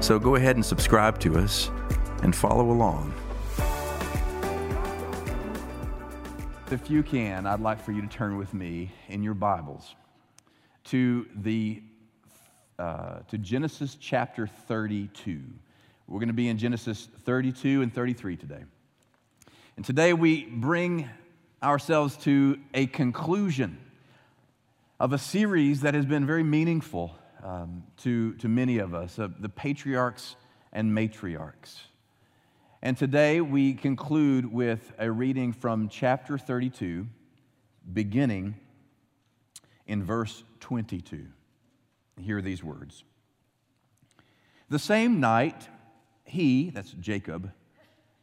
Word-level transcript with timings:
So 0.00 0.18
go 0.18 0.34
ahead 0.34 0.56
and 0.56 0.64
subscribe 0.64 1.18
to 1.20 1.38
us 1.38 1.70
and 2.22 2.36
follow 2.36 2.70
along. 2.70 3.12
If 6.70 6.90
you 6.90 7.02
can, 7.02 7.46
I'd 7.46 7.60
like 7.60 7.82
for 7.82 7.92
you 7.92 8.02
to 8.02 8.06
turn 8.06 8.36
with 8.36 8.52
me 8.52 8.92
in 9.08 9.22
your 9.22 9.34
Bibles 9.34 9.94
to 10.84 11.26
the 11.34 11.82
uh, 12.78 13.20
to 13.28 13.38
Genesis 13.38 13.96
chapter 13.98 14.46
32. 14.46 15.40
We're 16.06 16.18
going 16.18 16.28
to 16.28 16.34
be 16.34 16.48
in 16.48 16.58
Genesis 16.58 17.08
32 17.24 17.82
and 17.82 17.92
33 17.92 18.36
today. 18.36 18.64
And 19.76 19.84
today 19.84 20.12
we 20.12 20.44
bring 20.44 21.08
ourselves 21.62 22.16
to 22.18 22.58
a 22.74 22.86
conclusion 22.86 23.78
of 25.00 25.14
a 25.14 25.18
series 25.18 25.80
that 25.80 25.94
has 25.94 26.04
been 26.04 26.26
very 26.26 26.44
meaningful 26.44 27.16
um, 27.42 27.82
to, 27.98 28.34
to 28.34 28.48
many 28.48 28.78
of 28.78 28.94
us, 28.94 29.18
uh, 29.18 29.28
the 29.38 29.48
patriarchs 29.48 30.36
and 30.72 30.92
matriarchs. 30.92 31.80
And 32.82 32.96
today 32.96 33.40
we 33.40 33.74
conclude 33.74 34.52
with 34.52 34.92
a 34.98 35.10
reading 35.10 35.52
from 35.52 35.88
chapter 35.88 36.38
32, 36.38 37.06
beginning 37.92 38.56
in 39.86 40.04
verse 40.04 40.44
22. 40.60 41.26
Hear 42.20 42.40
these 42.40 42.62
words 42.62 43.04
The 44.68 44.78
same 44.78 45.20
night, 45.20 45.68
he, 46.24 46.70
that's 46.70 46.92
Jacob, 46.92 47.52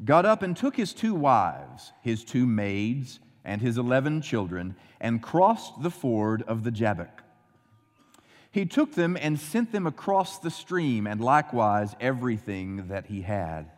got 0.04 0.26
up 0.26 0.44
and 0.44 0.56
took 0.56 0.76
his 0.76 0.94
two 0.94 1.16
wives, 1.16 1.92
his 2.02 2.24
two 2.24 2.46
maids, 2.46 3.20
and 3.46 3.62
his 3.62 3.78
eleven 3.78 4.22
children, 4.22 4.76
and 5.00 5.22
crossed 5.22 5.82
the 5.82 5.92
ford 5.92 6.44
of 6.44 6.64
the 6.64 6.72
Jabbok. 6.72 7.23
He 8.54 8.68
took 8.68 8.94
them 8.94 9.18
and 9.20 9.40
sent 9.40 9.72
them 9.72 9.88
across 9.88 10.38
the 10.38 10.52
stream, 10.52 11.08
and 11.08 11.20
likewise 11.20 11.96
everything 12.00 12.88
that 12.90 13.08
he 13.08 13.24
had. 13.24 13.72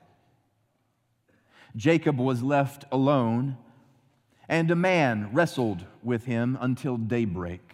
Jacob 1.78 2.20
was 2.20 2.44
left 2.44 2.84
alone, 2.92 3.56
and 4.50 4.70
a 4.70 4.76
man 4.76 5.30
wrestled 5.32 5.86
with 6.04 6.26
him 6.26 6.58
until 6.60 6.98
daybreak. 6.98 7.74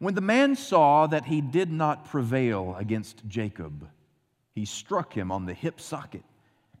When 0.00 0.16
the 0.16 0.20
man 0.20 0.56
saw 0.56 1.06
that 1.06 1.26
he 1.26 1.40
did 1.40 1.70
not 1.70 2.04
prevail 2.04 2.74
against 2.76 3.24
Jacob, 3.28 3.88
he 4.56 4.64
struck 4.64 5.14
him 5.16 5.30
on 5.30 5.46
the 5.46 5.54
hip 5.54 5.80
socket, 5.80 6.24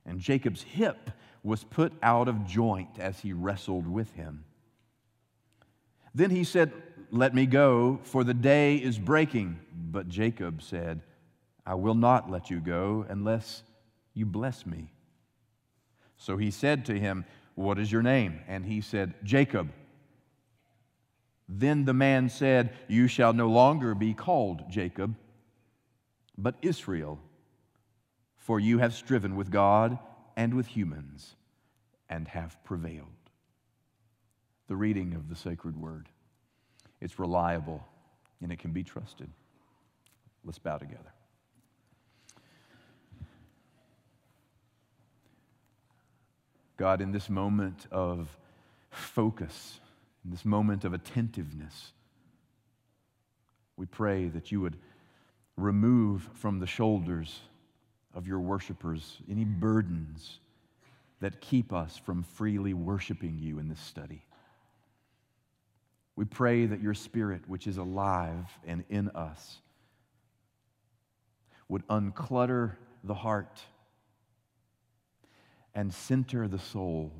and 0.04 0.18
Jacob's 0.18 0.62
hip 0.62 1.12
was 1.44 1.62
put 1.62 1.92
out 2.02 2.26
of 2.26 2.44
joint 2.44 2.98
as 2.98 3.20
he 3.20 3.32
wrestled 3.32 3.86
with 3.86 4.10
him. 4.14 4.44
Then 6.12 6.30
he 6.30 6.42
said, 6.42 6.72
Let 7.10 7.34
me 7.34 7.46
go, 7.46 8.00
for 8.02 8.24
the 8.24 8.34
day 8.34 8.76
is 8.76 8.98
breaking. 8.98 9.58
But 9.72 10.08
Jacob 10.08 10.62
said, 10.62 11.02
I 11.66 11.74
will 11.74 11.94
not 11.94 12.30
let 12.30 12.50
you 12.50 12.60
go 12.60 13.06
unless 13.08 13.62
you 14.12 14.26
bless 14.26 14.66
me. 14.66 14.92
So 16.16 16.36
he 16.36 16.50
said 16.50 16.84
to 16.86 16.98
him, 16.98 17.24
What 17.54 17.78
is 17.78 17.90
your 17.90 18.02
name? 18.02 18.40
And 18.46 18.64
he 18.64 18.80
said, 18.80 19.14
Jacob. 19.24 19.70
Then 21.48 21.84
the 21.84 21.94
man 21.94 22.28
said, 22.28 22.74
You 22.88 23.06
shall 23.06 23.32
no 23.32 23.48
longer 23.48 23.94
be 23.94 24.14
called 24.14 24.70
Jacob, 24.70 25.14
but 26.38 26.56
Israel, 26.62 27.20
for 28.36 28.58
you 28.58 28.78
have 28.78 28.94
striven 28.94 29.36
with 29.36 29.50
God 29.50 29.98
and 30.36 30.54
with 30.54 30.66
humans 30.66 31.36
and 32.08 32.28
have 32.28 32.62
prevailed. 32.64 33.08
The 34.68 34.76
reading 34.76 35.14
of 35.14 35.28
the 35.28 35.36
sacred 35.36 35.76
word. 35.76 36.08
It's 37.04 37.18
reliable 37.18 37.86
and 38.42 38.50
it 38.50 38.58
can 38.58 38.72
be 38.72 38.82
trusted. 38.82 39.28
Let's 40.42 40.58
bow 40.58 40.78
together. 40.78 41.12
God, 46.78 47.02
in 47.02 47.12
this 47.12 47.28
moment 47.28 47.86
of 47.92 48.34
focus, 48.88 49.80
in 50.24 50.30
this 50.30 50.46
moment 50.46 50.86
of 50.86 50.94
attentiveness, 50.94 51.92
we 53.76 53.84
pray 53.84 54.28
that 54.28 54.50
you 54.50 54.62
would 54.62 54.78
remove 55.58 56.30
from 56.32 56.58
the 56.58 56.66
shoulders 56.66 57.38
of 58.14 58.26
your 58.26 58.40
worshipers 58.40 59.18
any 59.30 59.44
burdens 59.44 60.38
that 61.20 61.42
keep 61.42 61.70
us 61.70 61.98
from 61.98 62.22
freely 62.22 62.72
worshiping 62.72 63.36
you 63.38 63.58
in 63.58 63.68
this 63.68 63.80
study. 63.80 64.24
We 66.16 66.24
pray 66.24 66.66
that 66.66 66.80
your 66.80 66.94
spirit, 66.94 67.42
which 67.48 67.66
is 67.66 67.76
alive 67.76 68.46
and 68.66 68.84
in 68.88 69.08
us, 69.10 69.58
would 71.68 71.86
unclutter 71.88 72.76
the 73.02 73.14
heart 73.14 73.60
and 75.74 75.92
center 75.92 76.46
the 76.46 76.58
soul, 76.58 77.12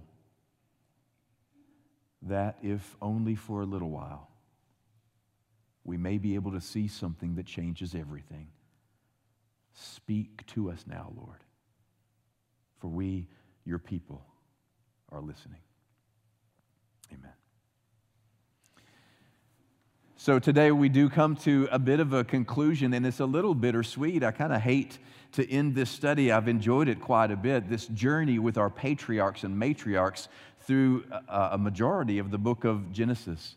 that 2.23 2.59
if 2.63 2.97
only 3.03 3.35
for 3.35 3.63
a 3.63 3.67
little 3.67 3.91
while, 3.91 4.29
we 5.83 5.97
may 5.97 6.19
be 6.19 6.35
able 6.37 6.53
to 6.53 6.61
see 6.61 6.89
something 6.89 7.35
that 7.35 7.47
changes 7.47 7.95
everything. 7.95 8.49
Speak 9.73 10.47
to 10.47 10.71
us 10.71 10.85
now, 10.87 11.13
Lord, 11.17 11.43
for 12.81 12.89
we, 12.89 13.27
your 13.65 13.79
people, 13.79 14.25
are 15.11 15.21
listening. 15.21 15.61
Amen. 17.13 17.33
So 20.25 20.39
today 20.39 20.73
we 20.73 20.89
do 20.89 21.11
come 21.11 21.37
to 21.45 21.69
a 21.71 21.79
bit 21.79 22.01
of 22.01 22.15
a 22.15 22.25
conclusion, 22.25 22.95
and 22.95 23.05
it's 23.05 23.21
a 23.21 23.27
little 23.27 23.55
bittersweet. 23.55 24.25
I 24.25 24.31
kind 24.31 24.55
of 24.55 24.63
hate 24.63 24.99
to 25.33 25.47
end 25.51 25.75
this 25.75 25.91
study. 25.91 26.33
I've 26.33 26.49
enjoyed 26.49 26.89
it 26.89 26.99
quite 26.99 27.31
a 27.31 27.37
bit, 27.37 27.69
this 27.69 27.87
journey 27.89 28.39
with 28.39 28.57
our 28.57 28.71
patriarchs 28.71 29.45
and 29.45 29.61
matriarchs 29.61 30.29
through 30.61 31.05
a, 31.29 31.59
majority 31.59 32.21
of 32.21 32.31
the 32.31 32.39
book 32.39 32.65
of 32.65 32.91
Genesis. 32.91 33.57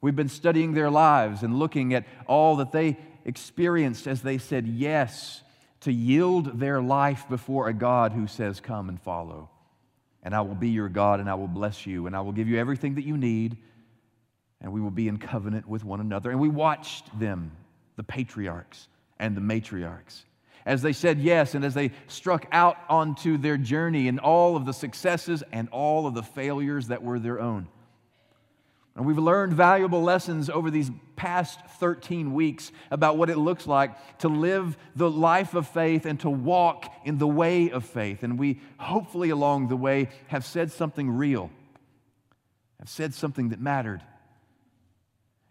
We've 0.00 0.14
been 0.14 0.28
studying 0.28 0.72
their 0.72 0.88
lives 0.88 1.42
and 1.42 1.58
looking 1.58 1.92
at 1.94 2.04
all 2.28 2.54
that 2.58 2.70
they 2.70 2.96
experienced 3.24 4.06
as 4.06 4.22
they 4.22 4.38
said 4.38 4.68
yes 4.68 5.42
to 5.80 5.92
yield 5.92 6.60
their 6.60 6.80
life 6.80 7.24
before 7.28 7.66
a 7.66 7.74
God 7.74 8.12
who 8.12 8.28
says, 8.28 8.60
Come 8.60 8.88
and 8.88 9.02
follow. 9.02 9.50
And 10.22 10.32
I 10.32 10.42
will 10.42 10.54
be 10.54 10.68
your 10.68 10.88
God, 10.88 11.18
and 11.18 11.28
I 11.28 11.34
will 11.34 11.48
bless 11.48 11.86
you, 11.86 12.06
and 12.06 12.14
I 12.14 12.20
will 12.20 12.30
give 12.30 12.46
you 12.46 12.56
everything 12.56 12.94
that 12.94 13.04
you 13.04 13.16
need 13.16 13.56
and 14.60 14.72
we 14.72 14.80
will 14.80 14.90
be 14.90 15.08
in 15.08 15.18
covenant 15.18 15.68
with 15.68 15.84
one 15.84 16.00
another. 16.00 16.30
And 16.30 16.40
we 16.40 16.48
watched 16.48 17.18
them, 17.18 17.52
the 17.96 18.02
patriarchs 18.02 18.88
and 19.18 19.36
the 19.36 19.40
matriarchs, 19.40 20.22
as 20.66 20.82
they 20.82 20.92
said 20.92 21.18
yes 21.18 21.54
and 21.54 21.64
as 21.64 21.74
they 21.74 21.92
struck 22.06 22.46
out 22.52 22.76
onto 22.88 23.38
their 23.38 23.56
journey 23.56 24.08
and 24.08 24.18
all 24.20 24.56
of 24.56 24.66
the 24.66 24.72
successes 24.72 25.42
and 25.52 25.68
all 25.70 26.06
of 26.06 26.14
the 26.14 26.22
failures 26.22 26.88
that 26.88 27.02
were 27.02 27.18
their 27.18 27.40
own. 27.40 27.68
And 28.96 29.06
we've 29.06 29.16
learned 29.16 29.52
valuable 29.52 30.02
lessons 30.02 30.50
over 30.50 30.72
these 30.72 30.90
past 31.14 31.60
13 31.78 32.34
weeks 32.34 32.72
about 32.90 33.16
what 33.16 33.30
it 33.30 33.38
looks 33.38 33.64
like 33.64 33.92
to 34.18 34.28
live 34.28 34.76
the 34.96 35.08
life 35.08 35.54
of 35.54 35.68
faith 35.68 36.04
and 36.04 36.18
to 36.20 36.30
walk 36.30 36.92
in 37.04 37.18
the 37.18 37.26
way 37.26 37.70
of 37.70 37.84
faith. 37.84 38.24
And 38.24 38.36
we 38.36 38.60
hopefully 38.76 39.30
along 39.30 39.68
the 39.68 39.76
way 39.76 40.08
have 40.26 40.44
said 40.44 40.72
something 40.72 41.08
real, 41.10 41.50
have 42.80 42.88
said 42.88 43.14
something 43.14 43.50
that 43.50 43.60
mattered 43.60 44.02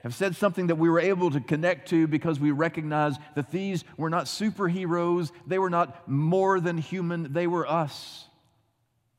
have 0.07 0.15
said 0.15 0.38
something 0.38 0.68
that 0.68 0.77
we 0.77 0.89
were 0.89 1.01
able 1.01 1.30
to 1.31 1.42
connect 1.42 1.89
to 1.89 2.07
because 2.07 2.39
we 2.39 2.51
recognize 2.51 3.18
that 3.36 3.51
these 3.51 3.83
were 3.98 4.09
not 4.09 4.24
superheroes, 4.24 5.31
they 5.45 5.59
were 5.59 5.69
not 5.69 6.07
more 6.07 6.62
than 6.62 6.77
human, 6.77 7.33
they 7.33 7.45
were 7.45 7.69
us. 7.69 8.25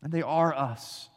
And 0.02 0.11
they 0.11 0.23
are 0.23 0.55
us. 0.55 1.11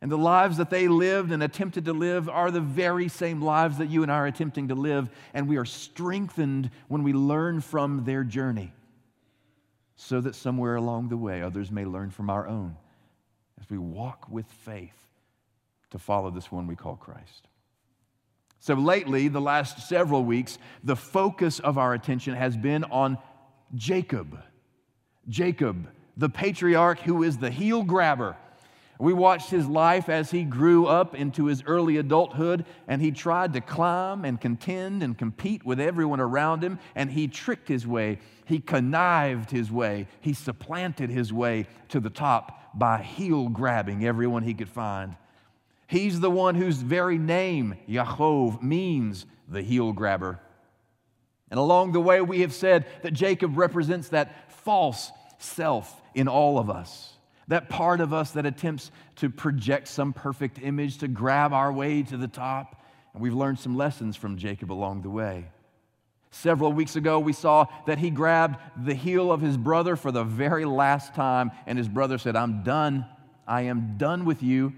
And 0.00 0.12
the 0.12 0.16
lives 0.16 0.58
that 0.58 0.70
they 0.70 0.86
lived 0.86 1.32
and 1.32 1.42
attempted 1.42 1.86
to 1.86 1.92
live 1.92 2.28
are 2.28 2.52
the 2.52 2.60
very 2.60 3.08
same 3.08 3.42
lives 3.42 3.78
that 3.78 3.90
you 3.90 4.04
and 4.04 4.12
I 4.12 4.18
are 4.18 4.26
attempting 4.26 4.68
to 4.68 4.76
live. 4.76 5.10
And 5.34 5.48
we 5.48 5.56
are 5.56 5.64
strengthened 5.64 6.70
when 6.86 7.02
we 7.02 7.12
learn 7.12 7.60
from 7.60 8.04
their 8.04 8.22
journey, 8.22 8.72
so 9.96 10.20
that 10.20 10.36
somewhere 10.36 10.76
along 10.76 11.08
the 11.08 11.16
way 11.16 11.42
others 11.42 11.72
may 11.72 11.84
learn 11.84 12.10
from 12.10 12.30
our 12.30 12.46
own 12.46 12.76
as 13.60 13.68
we 13.68 13.78
walk 13.78 14.28
with 14.30 14.46
faith 14.46 15.08
to 15.90 15.98
follow 15.98 16.30
this 16.30 16.52
one 16.52 16.68
we 16.68 16.76
call 16.76 16.94
Christ. 16.94 17.48
So, 18.60 18.74
lately, 18.74 19.28
the 19.28 19.40
last 19.40 19.88
several 19.88 20.24
weeks, 20.24 20.58
the 20.82 20.96
focus 20.96 21.60
of 21.60 21.78
our 21.78 21.94
attention 21.94 22.34
has 22.34 22.56
been 22.56 22.84
on 22.84 23.18
Jacob. 23.74 24.38
Jacob, 25.28 25.88
the 26.16 26.28
patriarch 26.28 27.00
who 27.00 27.22
is 27.22 27.38
the 27.38 27.50
heel 27.50 27.82
grabber. 27.84 28.36
We 28.98 29.12
watched 29.12 29.50
his 29.50 29.68
life 29.68 30.08
as 30.08 30.32
he 30.32 30.42
grew 30.42 30.86
up 30.86 31.14
into 31.14 31.44
his 31.46 31.62
early 31.64 31.98
adulthood, 31.98 32.64
and 32.88 33.00
he 33.00 33.12
tried 33.12 33.52
to 33.52 33.60
climb 33.60 34.24
and 34.24 34.40
contend 34.40 35.04
and 35.04 35.16
compete 35.16 35.64
with 35.64 35.78
everyone 35.78 36.18
around 36.18 36.64
him, 36.64 36.80
and 36.96 37.08
he 37.08 37.28
tricked 37.28 37.68
his 37.68 37.86
way, 37.86 38.18
he 38.44 38.58
connived 38.58 39.52
his 39.52 39.70
way, 39.70 40.08
he 40.20 40.32
supplanted 40.32 41.10
his 41.10 41.32
way 41.32 41.68
to 41.90 42.00
the 42.00 42.10
top 42.10 42.76
by 42.76 43.00
heel 43.00 43.48
grabbing 43.48 44.04
everyone 44.04 44.42
he 44.42 44.54
could 44.54 44.68
find. 44.68 45.14
He's 45.88 46.20
the 46.20 46.30
one 46.30 46.54
whose 46.54 46.76
very 46.76 47.16
name, 47.16 47.74
Yaakov, 47.88 48.62
means 48.62 49.24
the 49.48 49.62
heel 49.62 49.94
grabber. 49.94 50.38
And 51.50 51.58
along 51.58 51.92
the 51.92 52.00
way, 52.00 52.20
we 52.20 52.42
have 52.42 52.52
said 52.52 52.84
that 53.02 53.14
Jacob 53.14 53.56
represents 53.56 54.10
that 54.10 54.52
false 54.52 55.10
self 55.38 56.02
in 56.14 56.28
all 56.28 56.58
of 56.58 56.68
us, 56.68 57.14
that 57.48 57.70
part 57.70 58.02
of 58.02 58.12
us 58.12 58.32
that 58.32 58.44
attempts 58.44 58.90
to 59.16 59.30
project 59.30 59.88
some 59.88 60.12
perfect 60.12 60.60
image, 60.62 60.98
to 60.98 61.08
grab 61.08 61.54
our 61.54 61.72
way 61.72 62.02
to 62.02 62.18
the 62.18 62.28
top. 62.28 62.84
And 63.14 63.22
we've 63.22 63.32
learned 63.32 63.58
some 63.58 63.74
lessons 63.74 64.14
from 64.14 64.36
Jacob 64.36 64.70
along 64.70 65.00
the 65.00 65.10
way. 65.10 65.48
Several 66.30 66.70
weeks 66.70 66.96
ago, 66.96 67.18
we 67.18 67.32
saw 67.32 67.64
that 67.86 67.98
he 67.98 68.10
grabbed 68.10 68.58
the 68.76 68.92
heel 68.92 69.32
of 69.32 69.40
his 69.40 69.56
brother 69.56 69.96
for 69.96 70.12
the 70.12 70.22
very 70.24 70.66
last 70.66 71.14
time, 71.14 71.50
and 71.66 71.78
his 71.78 71.88
brother 71.88 72.18
said, 72.18 72.36
I'm 72.36 72.62
done. 72.62 73.06
I 73.46 73.62
am 73.62 73.94
done 73.96 74.26
with 74.26 74.42
you. 74.42 74.74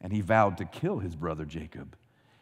And 0.00 0.12
he 0.12 0.20
vowed 0.20 0.58
to 0.58 0.64
kill 0.64 0.98
his 0.98 1.16
brother 1.16 1.44
Jacob. 1.44 1.96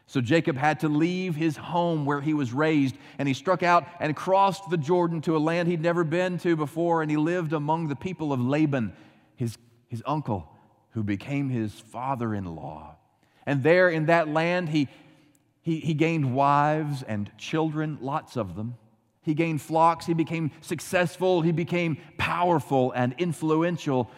So 0.07 0.21
Jacob 0.21 0.57
had 0.57 0.81
to 0.81 0.89
leave 0.89 1.35
his 1.35 1.57
home 1.57 2.05
where 2.05 2.21
he 2.21 2.35
was 2.35 2.53
raised, 2.53 2.95
and 3.19 3.27
he 3.27 3.35
struck 3.35 3.63
out 3.63 3.87
and 4.01 4.15
crossed 4.15 4.69
the 4.69 4.77
Jordan 4.77 5.23
to 5.23 5.37
a 5.37 5.39
land 5.39 5.69
he'd 5.69 5.81
never 5.81 6.05
been 6.05 6.39
to 6.39 6.57
before, 6.57 7.01
and 7.01 7.11
he 7.11 7.17
lived 7.17 7.53
among 7.53 7.89
the 7.89 7.97
people 7.97 8.33
of 8.33 8.41
Laban, 8.41 8.93
his, 9.37 9.57
his 9.89 10.03
uncle, 10.07 10.49
who 10.91 11.03
became 11.03 11.49
his 11.49 11.73
father 11.73 12.35
in 12.35 12.45
law. 12.55 12.97
And 13.47 13.63
there 13.63 13.89
in 13.89 14.07
that 14.07 14.29
land, 14.29 14.69
he, 14.69 14.89
he, 15.63 15.81
he 15.81 15.95
gained 15.95 16.35
wives 16.35 17.03
and 17.03 17.31
children, 17.39 17.99
lots 18.01 18.37
of 18.37 18.57
them. 18.57 18.77
He 19.23 19.33
gained 19.33 19.63
flocks, 19.63 20.05
he 20.05 20.13
became 20.13 20.51
successful, 20.61 21.41
he 21.41 21.53
became 21.53 21.97
powerful 22.19 22.93
and 22.93 23.15
influential. 23.17 24.11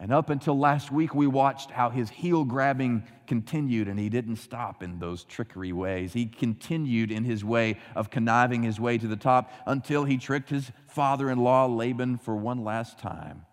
And 0.00 0.12
up 0.12 0.30
until 0.30 0.58
last 0.58 0.90
week, 0.90 1.14
we 1.14 1.26
watched 1.26 1.70
how 1.70 1.90
his 1.90 2.08
heel 2.08 2.44
grabbing 2.44 3.04
continued, 3.26 3.86
and 3.86 3.98
he 3.98 4.08
didn't 4.08 4.36
stop 4.36 4.82
in 4.82 4.98
those 4.98 5.24
trickery 5.24 5.72
ways. 5.72 6.14
He 6.14 6.24
continued 6.24 7.12
in 7.12 7.22
his 7.22 7.44
way 7.44 7.76
of 7.94 8.10
conniving 8.10 8.62
his 8.62 8.80
way 8.80 8.96
to 8.96 9.06
the 9.06 9.16
top 9.16 9.52
until 9.66 10.04
he 10.04 10.16
tricked 10.16 10.48
his 10.48 10.72
father 10.88 11.30
in 11.30 11.38
law, 11.38 11.66
Laban, 11.66 12.16
for 12.16 12.34
one 12.34 12.64
last 12.64 12.98
time 12.98 13.44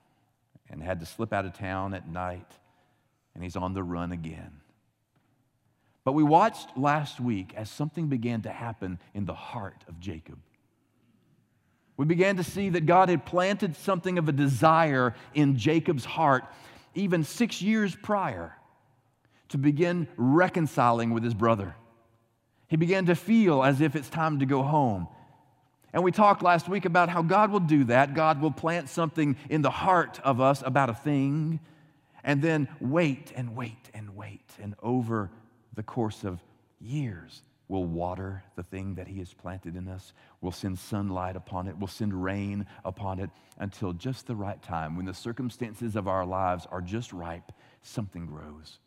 and 0.69 0.81
had 0.81 0.99
to 0.99 1.05
slip 1.05 1.33
out 1.33 1.45
of 1.45 1.53
town 1.53 1.93
at 1.93 2.07
night, 2.07 2.51
and 3.33 3.43
he's 3.43 3.55
on 3.55 3.73
the 3.73 3.83
run 3.83 4.11
again. 4.11 4.61
But 6.03 6.13
we 6.13 6.23
watched 6.23 6.77
last 6.77 7.19
week 7.19 7.53
as 7.55 7.69
something 7.69 8.07
began 8.07 8.41
to 8.43 8.49
happen 8.49 8.99
in 9.13 9.25
the 9.25 9.33
heart 9.33 9.83
of 9.87 9.99
Jacob 9.99 10.39
we 11.97 12.05
began 12.05 12.37
to 12.37 12.43
see 12.43 12.69
that 12.69 12.85
God 12.85 13.09
had 13.09 13.25
planted 13.25 13.75
something 13.75 14.17
of 14.17 14.29
a 14.29 14.31
desire 14.31 15.15
in 15.33 15.57
Jacob's 15.57 16.05
heart 16.05 16.45
even 16.93 17.23
six 17.23 17.61
years 17.61 17.95
prior 17.95 18.55
to 19.49 19.57
begin 19.57 20.07
reconciling 20.17 21.11
with 21.11 21.23
his 21.23 21.33
brother. 21.33 21.75
He 22.67 22.75
began 22.75 23.05
to 23.05 23.15
feel 23.15 23.63
as 23.63 23.81
if 23.81 23.95
it's 23.95 24.09
time 24.09 24.39
to 24.39 24.45
go 24.45 24.61
home. 24.61 25.07
And 25.93 26.03
we 26.03 26.11
talked 26.11 26.43
last 26.43 26.67
week 26.67 26.85
about 26.85 27.09
how 27.09 27.21
God 27.21 27.51
will 27.51 27.61
do 27.61 27.85
that. 27.85 28.13
God 28.13 28.41
will 28.41 28.51
plant 28.51 28.89
something 28.89 29.37
in 29.49 29.61
the 29.61 29.69
heart 29.69 30.19
of 30.23 30.41
us 30.41 30.61
about 30.65 30.89
a 30.89 30.93
thing, 30.93 31.59
and 32.23 32.41
then 32.41 32.67
wait 32.81 33.31
and 33.35 33.55
wait 33.55 33.89
and 33.93 34.15
wait. 34.15 34.51
And 34.61 34.75
over 34.83 35.31
the 35.73 35.83
course 35.83 36.23
of 36.23 36.43
years, 36.79 37.41
will 37.67 37.85
water 37.85 38.43
the 38.55 38.63
thing 38.63 38.95
that 38.95 39.07
He 39.07 39.19
has 39.19 39.33
planted 39.33 39.75
in 39.75 39.87
us, 39.87 40.13
will 40.41 40.51
send 40.51 40.79
sunlight 40.79 41.35
upon 41.35 41.67
it, 41.67 41.77
will 41.77 41.87
send 41.87 42.23
rain 42.23 42.65
upon 42.85 43.19
it 43.19 43.29
until 43.57 43.93
just 43.93 44.27
the 44.27 44.35
right 44.35 44.61
time, 44.61 44.95
when 44.95 45.05
the 45.05 45.13
circumstances 45.13 45.95
of 45.95 46.07
our 46.07 46.25
lives 46.25 46.65
are 46.71 46.81
just 46.81 47.11
ripe, 47.11 47.51
something 47.81 48.25
grows. 48.25 48.79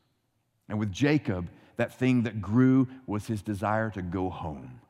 And 0.68 0.78
with 0.78 0.92
Jacob, 0.92 1.50
that 1.76 1.98
thing 1.98 2.22
that 2.22 2.40
grew 2.40 2.88
was 3.06 3.26
his 3.26 3.42
desire 3.42 3.90
to 3.90 4.02
go 4.02 4.30
home, 4.30 4.80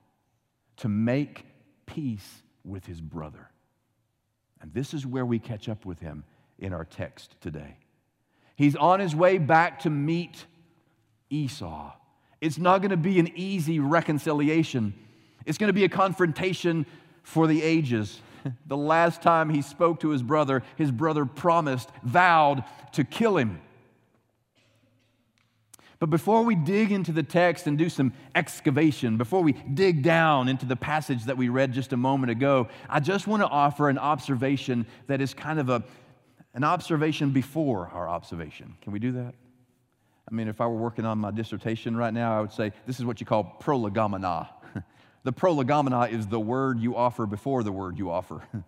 to 0.76 0.88
make 0.88 1.46
peace 1.86 2.42
with 2.64 2.86
his 2.86 3.00
brother. 3.00 3.50
And 4.60 4.72
this 4.74 4.92
is 4.92 5.06
where 5.06 5.24
we 5.24 5.38
catch 5.38 5.68
up 5.68 5.86
with 5.86 6.00
him 6.00 6.24
in 6.58 6.72
our 6.72 6.84
text 6.84 7.34
today. 7.40 7.76
He's 8.56 8.76
on 8.76 9.00
his 9.00 9.16
way 9.16 9.38
back 9.38 9.80
to 9.80 9.90
meet 9.90 10.44
Esau 11.30 11.92
it's 12.40 12.58
not 12.58 12.78
going 12.78 12.90
to 12.90 12.96
be 12.96 13.18
an 13.18 13.30
easy 13.34 13.80
reconciliation. 13.80 14.94
It's 15.44 15.58
going 15.58 15.68
to 15.68 15.74
be 15.74 15.84
a 15.84 15.88
confrontation 15.88 16.86
for 17.22 17.46
the 17.46 17.62
ages. 17.62 18.20
The 18.66 18.76
last 18.76 19.20
time 19.20 19.50
he 19.50 19.60
spoke 19.60 20.00
to 20.00 20.08
his 20.08 20.22
brother, 20.22 20.62
his 20.76 20.90
brother 20.90 21.26
promised, 21.26 21.90
vowed 22.02 22.64
to 22.92 23.04
kill 23.04 23.36
him. 23.36 23.60
But 25.98 26.08
before 26.08 26.42
we 26.42 26.54
dig 26.54 26.90
into 26.90 27.12
the 27.12 27.22
text 27.22 27.66
and 27.66 27.76
do 27.76 27.90
some 27.90 28.14
excavation, 28.34 29.18
before 29.18 29.42
we 29.42 29.52
dig 29.52 30.02
down 30.02 30.48
into 30.48 30.64
the 30.64 30.74
passage 30.74 31.24
that 31.24 31.36
we 31.36 31.50
read 31.50 31.74
just 31.74 31.92
a 31.92 31.98
moment 31.98 32.30
ago, 32.30 32.68
I 32.88 33.00
just 33.00 33.26
want 33.26 33.42
to 33.42 33.46
offer 33.46 33.90
an 33.90 33.98
observation 33.98 34.86
that 35.06 35.20
is 35.20 35.34
kind 35.34 35.60
of 35.60 35.68
a, 35.68 35.84
an 36.54 36.64
observation 36.64 37.32
before 37.32 37.90
our 37.92 38.08
observation. 38.08 38.74
Can 38.80 38.94
we 38.94 38.98
do 38.98 39.12
that? 39.12 39.34
I 40.30 40.34
mean, 40.34 40.46
if 40.46 40.60
I 40.60 40.66
were 40.66 40.76
working 40.76 41.04
on 41.04 41.18
my 41.18 41.32
dissertation 41.32 41.96
right 41.96 42.14
now, 42.14 42.38
I 42.38 42.40
would 42.40 42.52
say 42.52 42.72
this 42.86 43.00
is 43.00 43.04
what 43.04 43.18
you 43.18 43.26
call 43.26 43.42
prolegomena. 43.42 44.48
the 45.24 45.32
prolegomena 45.32 46.02
is 46.02 46.28
the 46.28 46.38
word 46.38 46.78
you 46.78 46.96
offer 46.96 47.26
before 47.26 47.64
the 47.64 47.72
word 47.72 47.98
you 47.98 48.10
offer. 48.10 48.42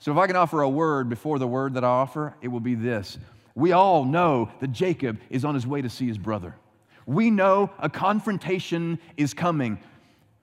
so 0.00 0.10
if 0.10 0.18
I 0.18 0.26
can 0.26 0.34
offer 0.34 0.62
a 0.62 0.68
word 0.68 1.08
before 1.08 1.38
the 1.38 1.46
word 1.46 1.74
that 1.74 1.84
I 1.84 1.88
offer, 1.88 2.34
it 2.42 2.48
will 2.48 2.60
be 2.60 2.74
this. 2.74 3.18
We 3.54 3.70
all 3.70 4.04
know 4.04 4.50
that 4.60 4.72
Jacob 4.72 5.20
is 5.30 5.44
on 5.44 5.54
his 5.54 5.66
way 5.66 5.80
to 5.80 5.88
see 5.88 6.08
his 6.08 6.18
brother. 6.18 6.56
We 7.06 7.30
know 7.30 7.70
a 7.78 7.88
confrontation 7.88 8.98
is 9.16 9.32
coming. 9.32 9.78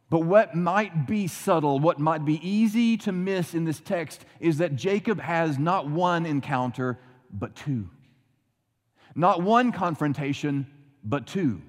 But 0.10 0.20
what 0.20 0.56
might 0.56 1.08
be 1.08 1.28
subtle, 1.28 1.80
what 1.80 2.00
might 2.00 2.24
be 2.24 2.36
easy 2.48 2.96
to 2.98 3.12
miss 3.12 3.54
in 3.54 3.66
this 3.66 3.82
text 3.82 4.26
is 4.40 4.60
that 4.60 4.76
Jacob 4.76 5.20
has 5.20 5.58
not 5.60 5.90
one 5.90 6.26
encounter, 6.26 7.00
but 7.32 7.56
two. 7.56 7.90
Not 9.16 9.42
one 9.42 9.72
confrontation, 9.72 10.68
but 11.04 11.28
two 11.28 11.62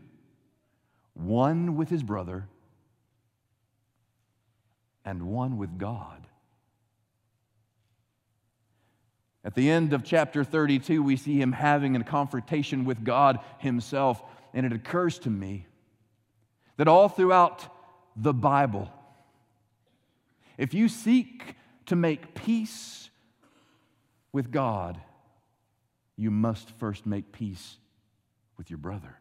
one 1.14 1.76
with 1.76 1.88
his 1.88 2.02
brother 2.02 2.48
and 5.04 5.22
one 5.28 5.56
with 5.58 5.78
God. 5.78 6.26
At 9.44 9.54
the 9.54 9.70
end 9.70 9.92
of 9.92 10.02
chapter 10.02 10.42
32, 10.42 11.02
we 11.02 11.16
see 11.16 11.40
him 11.40 11.52
having 11.52 11.94
a 11.94 12.02
confrontation 12.02 12.84
with 12.84 13.04
God 13.04 13.38
himself, 13.58 14.22
and 14.54 14.64
it 14.64 14.72
occurs 14.72 15.18
to 15.20 15.30
me 15.30 15.66
that 16.78 16.88
all 16.88 17.08
throughout 17.08 17.68
the 18.16 18.32
Bible, 18.32 18.90
if 20.56 20.72
you 20.72 20.88
seek 20.88 21.56
to 21.86 21.96
make 21.96 22.34
peace 22.34 23.10
with 24.32 24.50
God, 24.50 24.98
you 26.16 26.30
must 26.30 26.70
first 26.78 27.06
make 27.06 27.32
peace 27.32 27.76
with 28.56 28.70
your 28.70 28.78
brother. 28.78 29.18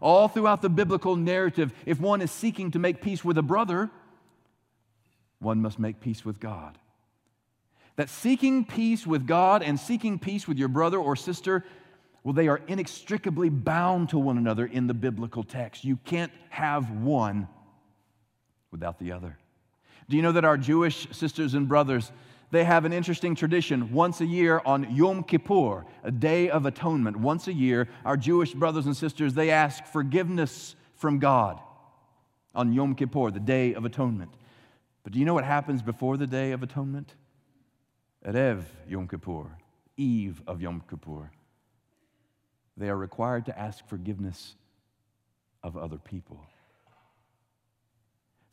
All 0.00 0.28
throughout 0.28 0.62
the 0.62 0.68
biblical 0.68 1.16
narrative, 1.16 1.72
if 1.86 2.00
one 2.00 2.20
is 2.20 2.30
seeking 2.30 2.70
to 2.72 2.78
make 2.78 3.00
peace 3.00 3.24
with 3.24 3.38
a 3.38 3.42
brother, 3.42 3.90
one 5.38 5.60
must 5.60 5.78
make 5.78 6.00
peace 6.00 6.24
with 6.24 6.40
God. 6.40 6.78
That 7.96 8.08
seeking 8.08 8.64
peace 8.64 9.06
with 9.06 9.26
God 9.26 9.62
and 9.62 9.78
seeking 9.78 10.18
peace 10.18 10.48
with 10.48 10.58
your 10.58 10.68
brother 10.68 10.98
or 10.98 11.14
sister, 11.14 11.64
well, 12.24 12.34
they 12.34 12.48
are 12.48 12.60
inextricably 12.66 13.50
bound 13.50 14.08
to 14.08 14.18
one 14.18 14.36
another 14.36 14.66
in 14.66 14.86
the 14.86 14.94
biblical 14.94 15.44
text. 15.44 15.84
You 15.84 15.96
can't 16.04 16.32
have 16.48 16.90
one 16.90 17.46
without 18.70 18.98
the 18.98 19.12
other. 19.12 19.38
Do 20.08 20.16
you 20.16 20.22
know 20.22 20.32
that 20.32 20.44
our 20.44 20.56
Jewish 20.56 21.06
sisters 21.12 21.54
and 21.54 21.68
brothers, 21.68 22.10
they 22.54 22.62
have 22.62 22.84
an 22.84 22.92
interesting 22.92 23.34
tradition. 23.34 23.92
Once 23.92 24.20
a 24.20 24.26
year 24.26 24.62
on 24.64 24.94
Yom 24.94 25.24
Kippur, 25.24 25.84
a 26.04 26.10
day 26.12 26.48
of 26.48 26.66
atonement, 26.66 27.16
once 27.16 27.48
a 27.48 27.52
year, 27.52 27.88
our 28.04 28.16
Jewish 28.16 28.52
brothers 28.54 28.86
and 28.86 28.96
sisters, 28.96 29.34
they 29.34 29.50
ask 29.50 29.84
forgiveness 29.86 30.76
from 30.94 31.18
God 31.18 31.58
on 32.54 32.72
Yom 32.72 32.94
Kippur, 32.94 33.32
the 33.32 33.40
day 33.40 33.74
of 33.74 33.84
atonement. 33.84 34.30
But 35.02 35.12
do 35.12 35.18
you 35.18 35.24
know 35.24 35.34
what 35.34 35.44
happens 35.44 35.82
before 35.82 36.16
the 36.16 36.28
day 36.28 36.52
of 36.52 36.62
atonement? 36.62 37.14
Erev 38.24 38.62
Yom 38.88 39.08
Kippur, 39.08 39.46
eve 39.96 40.40
of 40.46 40.62
Yom 40.62 40.80
Kippur. 40.88 41.32
They 42.76 42.88
are 42.88 42.96
required 42.96 43.46
to 43.46 43.58
ask 43.58 43.84
forgiveness 43.88 44.54
of 45.64 45.76
other 45.76 45.98
people. 45.98 46.40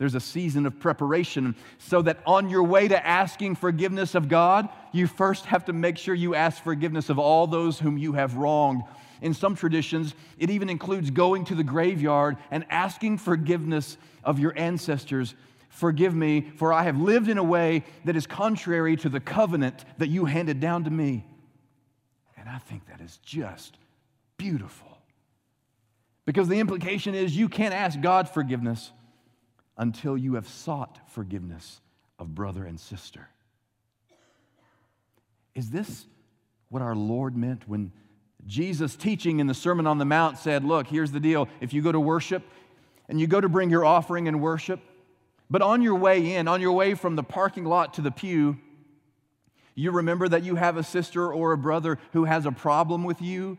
There's 0.01 0.15
a 0.15 0.19
season 0.19 0.65
of 0.65 0.79
preparation 0.79 1.55
so 1.77 2.01
that 2.01 2.23
on 2.25 2.49
your 2.49 2.63
way 2.63 2.87
to 2.87 3.07
asking 3.07 3.53
forgiveness 3.53 4.15
of 4.15 4.29
God, 4.29 4.67
you 4.91 5.05
first 5.05 5.45
have 5.45 5.65
to 5.65 5.73
make 5.73 5.95
sure 5.95 6.15
you 6.15 6.33
ask 6.33 6.63
forgiveness 6.63 7.11
of 7.11 7.19
all 7.19 7.45
those 7.45 7.77
whom 7.77 7.99
you 7.99 8.13
have 8.13 8.35
wronged. 8.35 8.81
In 9.21 9.35
some 9.35 9.53
traditions, 9.53 10.15
it 10.39 10.49
even 10.49 10.71
includes 10.71 11.11
going 11.11 11.45
to 11.45 11.53
the 11.53 11.63
graveyard 11.63 12.37
and 12.49 12.65
asking 12.71 13.19
forgiveness 13.19 13.95
of 14.23 14.39
your 14.39 14.57
ancestors. 14.57 15.35
Forgive 15.69 16.15
me, 16.15 16.49
for 16.55 16.73
I 16.73 16.81
have 16.81 16.99
lived 16.99 17.29
in 17.29 17.37
a 17.37 17.43
way 17.43 17.83
that 18.05 18.15
is 18.15 18.25
contrary 18.25 18.95
to 18.95 19.09
the 19.09 19.19
covenant 19.19 19.85
that 19.99 20.09
you 20.09 20.25
handed 20.25 20.59
down 20.59 20.83
to 20.85 20.89
me. 20.89 21.27
And 22.37 22.49
I 22.49 22.57
think 22.57 22.87
that 22.87 23.01
is 23.01 23.17
just 23.17 23.77
beautiful. 24.37 24.97
Because 26.25 26.47
the 26.47 26.59
implication 26.59 27.13
is 27.13 27.37
you 27.37 27.47
can't 27.47 27.75
ask 27.75 28.01
God 28.01 28.27
forgiveness 28.27 28.91
until 29.77 30.17
you 30.17 30.35
have 30.35 30.47
sought 30.47 30.99
forgiveness 31.09 31.81
of 32.19 32.35
brother 32.35 32.65
and 32.65 32.79
sister. 32.79 33.29
Is 35.55 35.69
this 35.69 36.05
what 36.69 36.81
our 36.81 36.95
Lord 36.95 37.35
meant 37.35 37.67
when 37.67 37.91
Jesus, 38.47 38.95
teaching 38.95 39.39
in 39.39 39.47
the 39.47 39.53
Sermon 39.53 39.85
on 39.85 39.97
the 39.97 40.05
Mount, 40.05 40.37
said, 40.37 40.63
Look, 40.63 40.87
here's 40.87 41.11
the 41.11 41.19
deal. 41.19 41.47
If 41.59 41.73
you 41.73 41.81
go 41.81 41.91
to 41.91 41.99
worship 41.99 42.43
and 43.09 43.19
you 43.19 43.27
go 43.27 43.41
to 43.41 43.49
bring 43.49 43.69
your 43.69 43.85
offering 43.85 44.27
and 44.27 44.41
worship, 44.41 44.79
but 45.49 45.61
on 45.61 45.81
your 45.81 45.95
way 45.95 46.35
in, 46.35 46.47
on 46.47 46.61
your 46.61 46.71
way 46.71 46.93
from 46.93 47.15
the 47.15 47.23
parking 47.23 47.65
lot 47.65 47.95
to 47.95 48.01
the 48.01 48.11
pew, 48.11 48.57
you 49.75 49.91
remember 49.91 50.27
that 50.27 50.43
you 50.43 50.55
have 50.55 50.77
a 50.77 50.83
sister 50.83 51.31
or 51.31 51.51
a 51.51 51.57
brother 51.57 51.99
who 52.13 52.25
has 52.25 52.45
a 52.45 52.51
problem 52.51 53.03
with 53.03 53.21
you 53.21 53.57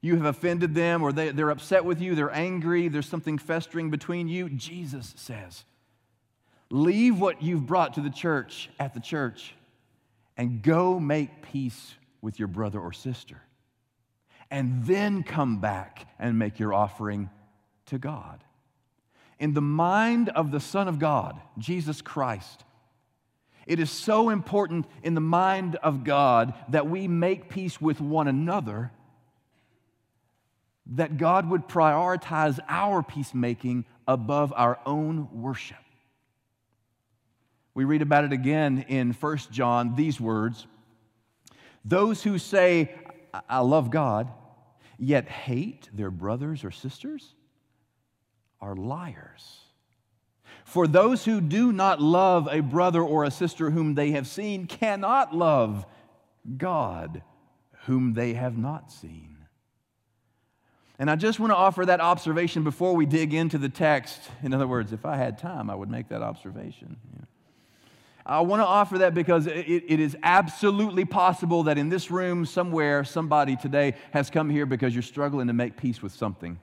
you 0.00 0.16
have 0.16 0.26
offended 0.26 0.74
them 0.74 1.02
or 1.02 1.12
they, 1.12 1.30
they're 1.30 1.50
upset 1.50 1.84
with 1.84 2.00
you, 2.00 2.14
they're 2.14 2.34
angry, 2.34 2.88
there's 2.88 3.08
something 3.08 3.38
festering 3.38 3.90
between 3.90 4.28
you, 4.28 4.48
Jesus 4.48 5.14
says, 5.16 5.64
leave 6.70 7.20
what 7.20 7.42
you've 7.42 7.66
brought 7.66 7.94
to 7.94 8.00
the 8.00 8.10
church 8.10 8.68
at 8.78 8.94
the 8.94 9.00
church 9.00 9.54
and 10.36 10.62
go 10.62 11.00
make 11.00 11.42
peace 11.42 11.94
with 12.20 12.38
your 12.38 12.48
brother 12.48 12.80
or 12.80 12.92
sister. 12.92 13.40
And 14.50 14.84
then 14.84 15.22
come 15.22 15.60
back 15.60 16.06
and 16.18 16.38
make 16.38 16.58
your 16.58 16.72
offering 16.72 17.30
to 17.86 17.98
God. 17.98 18.44
In 19.38 19.54
the 19.54 19.60
mind 19.60 20.28
of 20.30 20.50
the 20.50 20.60
Son 20.60 20.88
of 20.88 20.98
God, 20.98 21.40
Jesus 21.58 22.00
Christ, 22.00 22.64
it 23.66 23.80
is 23.80 23.90
so 23.90 24.30
important 24.30 24.86
in 25.02 25.14
the 25.14 25.20
mind 25.20 25.76
of 25.76 26.04
God 26.04 26.54
that 26.68 26.88
we 26.88 27.08
make 27.08 27.48
peace 27.48 27.80
with 27.80 28.00
one 28.00 28.28
another 28.28 28.92
that 30.94 31.16
God 31.16 31.50
would 31.50 31.68
prioritize 31.68 32.58
our 32.68 33.02
peacemaking 33.02 33.84
above 34.06 34.52
our 34.56 34.78
own 34.86 35.28
worship. 35.32 35.76
We 37.74 37.84
read 37.84 38.02
about 38.02 38.24
it 38.24 38.32
again 38.32 38.86
in 38.88 39.12
1 39.12 39.38
John, 39.50 39.96
these 39.96 40.20
words 40.20 40.66
Those 41.84 42.22
who 42.22 42.38
say, 42.38 42.94
I 43.48 43.60
love 43.60 43.90
God, 43.90 44.30
yet 44.98 45.28
hate 45.28 45.90
their 45.92 46.10
brothers 46.10 46.64
or 46.64 46.70
sisters 46.70 47.34
are 48.60 48.74
liars. 48.74 49.60
For 50.64 50.86
those 50.86 51.24
who 51.24 51.40
do 51.40 51.72
not 51.72 52.00
love 52.00 52.48
a 52.50 52.60
brother 52.60 53.02
or 53.02 53.24
a 53.24 53.30
sister 53.30 53.70
whom 53.70 53.94
they 53.94 54.12
have 54.12 54.26
seen 54.26 54.66
cannot 54.66 55.34
love 55.34 55.86
God 56.56 57.22
whom 57.84 58.14
they 58.14 58.34
have 58.34 58.58
not 58.58 58.90
seen. 58.90 59.35
And 60.98 61.10
I 61.10 61.16
just 61.16 61.38
want 61.38 61.50
to 61.50 61.56
offer 61.56 61.84
that 61.84 62.00
observation 62.00 62.64
before 62.64 62.94
we 62.94 63.04
dig 63.04 63.34
into 63.34 63.58
the 63.58 63.68
text. 63.68 64.20
In 64.42 64.54
other 64.54 64.66
words, 64.66 64.92
if 64.92 65.04
I 65.04 65.16
had 65.16 65.38
time, 65.38 65.68
I 65.68 65.74
would 65.74 65.90
make 65.90 66.08
that 66.08 66.22
observation. 66.22 66.96
I 68.24 68.40
want 68.40 68.60
to 68.60 68.66
offer 68.66 68.98
that 68.98 69.14
because 69.14 69.46
it, 69.46 69.84
it 69.86 70.00
is 70.00 70.16
absolutely 70.22 71.04
possible 71.04 71.64
that 71.64 71.78
in 71.78 71.90
this 71.90 72.10
room 72.10 72.44
somewhere, 72.44 73.04
somebody 73.04 73.54
today 73.54 73.94
has 74.12 74.30
come 74.30 74.50
here 74.50 74.66
because 74.66 74.94
you're 74.94 75.02
struggling 75.02 75.46
to 75.46 75.52
make 75.52 75.76
peace 75.76 76.02
with 76.02 76.12
something. 76.12 76.58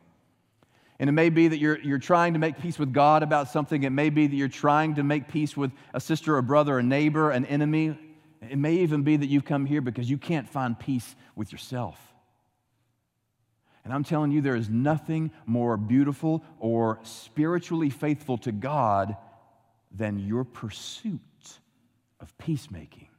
And 0.99 1.09
it 1.09 1.13
may 1.13 1.29
be 1.29 1.47
that 1.47 1.57
you're, 1.57 1.79
you're 1.79 1.99
trying 1.99 2.33
to 2.33 2.39
make 2.39 2.59
peace 2.59 2.77
with 2.77 2.91
God 2.91 3.23
about 3.23 3.49
something. 3.49 3.83
It 3.83 3.91
may 3.91 4.09
be 4.09 4.27
that 4.27 4.35
you're 4.35 4.47
trying 4.47 4.95
to 4.95 5.03
make 5.03 5.27
peace 5.27 5.55
with 5.55 5.71
a 5.93 6.01
sister, 6.01 6.37
a 6.37 6.43
brother, 6.43 6.79
a 6.79 6.83
neighbor, 6.83 7.31
an 7.31 7.45
enemy. 7.45 7.97
It 8.41 8.57
may 8.57 8.75
even 8.75 9.03
be 9.03 9.15
that 9.15 9.27
you've 9.27 9.45
come 9.45 9.65
here 9.65 9.81
because 9.81 10.09
you 10.09 10.17
can't 10.17 10.49
find 10.49 10.77
peace 10.77 11.15
with 11.35 11.51
yourself. 11.51 12.12
And 13.83 13.93
I'm 13.93 14.03
telling 14.03 14.31
you, 14.31 14.41
there 14.41 14.55
is 14.55 14.69
nothing 14.69 15.31
more 15.45 15.75
beautiful 15.75 16.43
or 16.59 16.99
spiritually 17.03 17.89
faithful 17.89 18.37
to 18.39 18.51
God 18.51 19.17
than 19.91 20.19
your 20.19 20.43
pursuit 20.45 21.19
of 22.19 22.37
peacemaking 22.37 23.09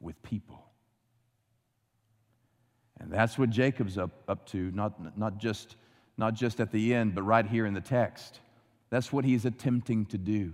with 0.00 0.22
people. 0.22 0.64
And 3.00 3.10
that's 3.10 3.36
what 3.36 3.50
Jacob's 3.50 3.98
up, 3.98 4.10
up 4.28 4.46
to, 4.50 4.70
not, 4.70 5.18
not, 5.18 5.38
just, 5.38 5.74
not 6.16 6.34
just 6.34 6.60
at 6.60 6.70
the 6.70 6.94
end, 6.94 7.16
but 7.16 7.22
right 7.22 7.46
here 7.46 7.66
in 7.66 7.74
the 7.74 7.80
text. 7.80 8.38
That's 8.90 9.12
what 9.12 9.24
he's 9.24 9.44
attempting 9.44 10.06
to 10.06 10.18
do. 10.18 10.52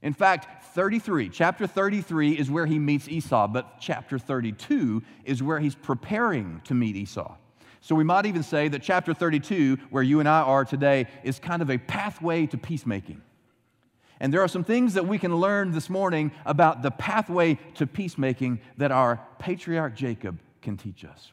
In 0.00 0.14
fact, 0.14 0.64
33, 0.74 1.28
chapter 1.28 1.66
33 1.66 2.38
is 2.38 2.50
where 2.50 2.66
he 2.66 2.78
meets 2.78 3.08
Esau, 3.08 3.48
but 3.48 3.80
chapter 3.80 4.18
32 4.18 5.02
is 5.24 5.42
where 5.42 5.58
he's 5.58 5.74
preparing 5.74 6.62
to 6.64 6.72
meet 6.72 6.96
Esau. 6.96 7.36
So 7.80 7.94
we 7.94 8.04
might 8.04 8.26
even 8.26 8.42
say 8.42 8.68
that 8.68 8.82
chapter 8.82 9.14
32, 9.14 9.78
where 9.90 10.02
you 10.02 10.20
and 10.20 10.28
I 10.28 10.40
are 10.40 10.64
today, 10.64 11.06
is 11.22 11.38
kind 11.38 11.62
of 11.62 11.70
a 11.70 11.78
pathway 11.78 12.46
to 12.46 12.58
peacemaking. 12.58 13.22
And 14.20 14.32
there 14.32 14.42
are 14.42 14.48
some 14.48 14.64
things 14.64 14.94
that 14.94 15.06
we 15.06 15.18
can 15.18 15.36
learn 15.36 15.70
this 15.70 15.88
morning 15.88 16.32
about 16.44 16.82
the 16.82 16.90
pathway 16.90 17.58
to 17.74 17.86
peacemaking 17.86 18.60
that 18.76 18.90
our 18.90 19.20
patriarch 19.38 19.94
Jacob 19.94 20.40
can 20.60 20.76
teach 20.76 21.04
us. 21.04 21.32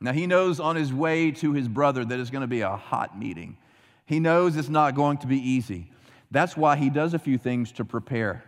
Now, 0.00 0.12
he 0.12 0.26
knows 0.26 0.58
on 0.58 0.74
his 0.74 0.92
way 0.92 1.30
to 1.32 1.52
his 1.52 1.68
brother 1.68 2.04
that 2.04 2.18
it's 2.18 2.30
going 2.30 2.40
to 2.40 2.48
be 2.48 2.62
a 2.62 2.76
hot 2.76 3.18
meeting. 3.18 3.56
He 4.06 4.20
knows 4.20 4.56
it's 4.56 4.68
not 4.68 4.94
going 4.94 5.18
to 5.18 5.26
be 5.26 5.38
easy. 5.38 5.90
That's 6.30 6.56
why 6.56 6.76
he 6.76 6.90
does 6.90 7.14
a 7.14 7.18
few 7.18 7.38
things 7.38 7.70
to 7.72 7.84
prepare. 7.84 8.42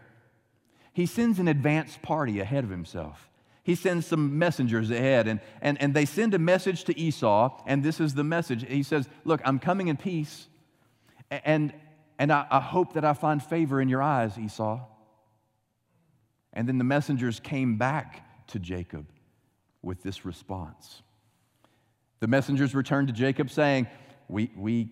He 0.93 1.07
sends 1.07 1.39
an 1.39 1.49
advance 1.49 1.99
party 2.01 2.41
ahead 2.41 2.65
of 2.65 2.71
himself 2.71 3.29
he 3.65 3.75
sends 3.75 4.07
some 4.07 4.39
messengers 4.39 4.91
ahead, 4.91 5.27
and, 5.27 5.41
and, 5.63 5.81
and 5.81 5.95
they 5.95 6.05
send 6.05 6.35
a 6.35 6.39
message 6.39 6.85
to 6.85 6.99
Esau, 6.99 7.63
and 7.67 7.83
this 7.83 7.99
is 7.99 8.13
the 8.13 8.23
message. 8.23 8.65
He 8.69 8.83
says, 8.83 9.09
Look, 9.25 9.41
I'm 9.43 9.59
coming 9.59 9.89
in 9.89 9.97
peace, 9.97 10.47
and, 11.31 11.73
and 12.19 12.31
I, 12.31 12.47
I 12.51 12.61
hope 12.61 12.93
that 12.93 13.07
I 13.07 13.15
find 13.15 13.43
favor 13.43 13.81
in 13.81 13.89
your 13.89 14.03
eyes, 14.03 14.39
Esau. 14.39 14.81
And 16.53 16.69
then 16.69 16.77
the 16.77 16.85
messengers 16.85 17.41
came 17.41 17.79
back 17.79 18.47
to 18.49 18.59
Jacob 18.59 19.07
with 19.81 20.03
this 20.03 20.27
response. 20.27 21.01
The 22.21 22.27
messengers 22.27 22.75
returned 22.75 23.09
to 23.09 23.15
Jacob 23.15 23.51
saying, 23.51 23.87
We, 24.29 24.51
we 24.55 24.91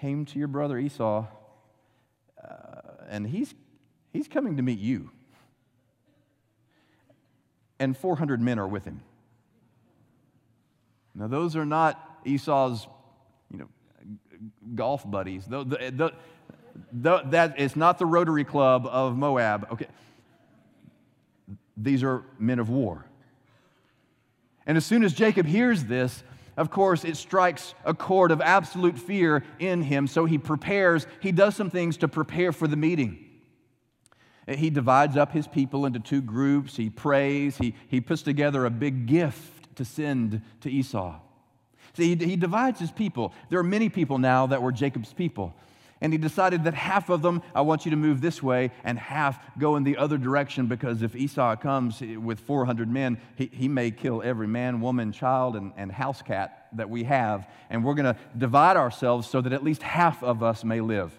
came 0.00 0.24
to 0.24 0.38
your 0.38 0.48
brother 0.48 0.78
Esau, 0.78 1.26
uh, 2.42 2.80
and 3.06 3.26
he's, 3.26 3.52
he's 4.14 4.28
coming 4.28 4.56
to 4.56 4.62
meet 4.62 4.78
you 4.78 5.10
and 7.78 7.96
400 7.96 8.40
men 8.40 8.58
are 8.58 8.68
with 8.68 8.84
him. 8.84 9.02
Now, 11.14 11.28
those 11.28 11.56
are 11.56 11.66
not 11.66 12.20
Esau's, 12.24 12.86
you 13.50 13.58
know, 13.58 13.68
golf 14.74 15.08
buddies. 15.08 15.46
The, 15.46 15.64
the, 15.64 16.12
the, 16.92 17.22
that 17.26 17.58
is 17.58 17.76
not 17.76 17.98
the 17.98 18.06
Rotary 18.06 18.44
Club 18.44 18.86
of 18.86 19.16
Moab. 19.16 19.68
Okay. 19.72 19.86
These 21.76 22.02
are 22.02 22.24
men 22.38 22.58
of 22.58 22.68
war. 22.68 23.04
And 24.66 24.76
as 24.76 24.84
soon 24.84 25.04
as 25.04 25.12
Jacob 25.12 25.46
hears 25.46 25.84
this, 25.84 26.22
of 26.56 26.70
course, 26.70 27.04
it 27.04 27.16
strikes 27.16 27.74
a 27.84 27.94
chord 27.94 28.30
of 28.30 28.40
absolute 28.40 28.98
fear 28.98 29.44
in 29.58 29.82
him. 29.82 30.06
So 30.06 30.24
he 30.24 30.38
prepares, 30.38 31.06
he 31.20 31.32
does 31.32 31.56
some 31.56 31.68
things 31.68 31.96
to 31.98 32.08
prepare 32.08 32.52
for 32.52 32.68
the 32.68 32.76
meeting. 32.76 33.24
He 34.48 34.70
divides 34.70 35.16
up 35.16 35.32
his 35.32 35.46
people 35.46 35.86
into 35.86 36.00
two 36.00 36.20
groups. 36.20 36.76
He 36.76 36.90
prays. 36.90 37.56
He, 37.56 37.74
he 37.88 38.00
puts 38.00 38.22
together 38.22 38.66
a 38.66 38.70
big 38.70 39.06
gift 39.06 39.76
to 39.76 39.84
send 39.84 40.42
to 40.60 40.70
Esau. 40.70 41.18
See, 41.94 42.14
he, 42.14 42.24
he 42.24 42.36
divides 42.36 42.80
his 42.80 42.90
people. 42.90 43.32
There 43.48 43.58
are 43.58 43.64
many 43.64 43.88
people 43.88 44.18
now 44.18 44.46
that 44.48 44.62
were 44.62 44.72
Jacob's 44.72 45.12
people. 45.12 45.54
And 46.00 46.12
he 46.12 46.18
decided 46.18 46.64
that 46.64 46.74
half 46.74 47.08
of 47.08 47.22
them, 47.22 47.40
I 47.54 47.62
want 47.62 47.86
you 47.86 47.90
to 47.92 47.96
move 47.96 48.20
this 48.20 48.42
way, 48.42 48.72
and 48.82 48.98
half 48.98 49.38
go 49.58 49.76
in 49.76 49.84
the 49.84 49.96
other 49.96 50.18
direction 50.18 50.66
because 50.66 51.02
if 51.02 51.16
Esau 51.16 51.56
comes 51.56 52.00
with 52.00 52.40
400 52.40 52.90
men, 52.90 53.18
he, 53.36 53.48
he 53.50 53.68
may 53.68 53.90
kill 53.90 54.20
every 54.22 54.48
man, 54.48 54.82
woman, 54.82 55.12
child, 55.12 55.56
and, 55.56 55.72
and 55.76 55.90
house 55.90 56.20
cat 56.20 56.66
that 56.74 56.90
we 56.90 57.04
have. 57.04 57.48
And 57.70 57.82
we're 57.82 57.94
going 57.94 58.12
to 58.12 58.20
divide 58.36 58.76
ourselves 58.76 59.30
so 59.30 59.40
that 59.40 59.52
at 59.54 59.64
least 59.64 59.82
half 59.82 60.22
of 60.22 60.42
us 60.42 60.64
may 60.64 60.80
live. 60.82 61.18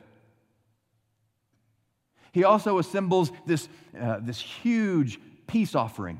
He 2.35 2.43
also 2.43 2.79
assembles 2.79 3.31
this, 3.45 3.69
uh, 3.97 4.19
this 4.19 4.41
huge 4.41 5.21
peace 5.47 5.73
offering. 5.73 6.19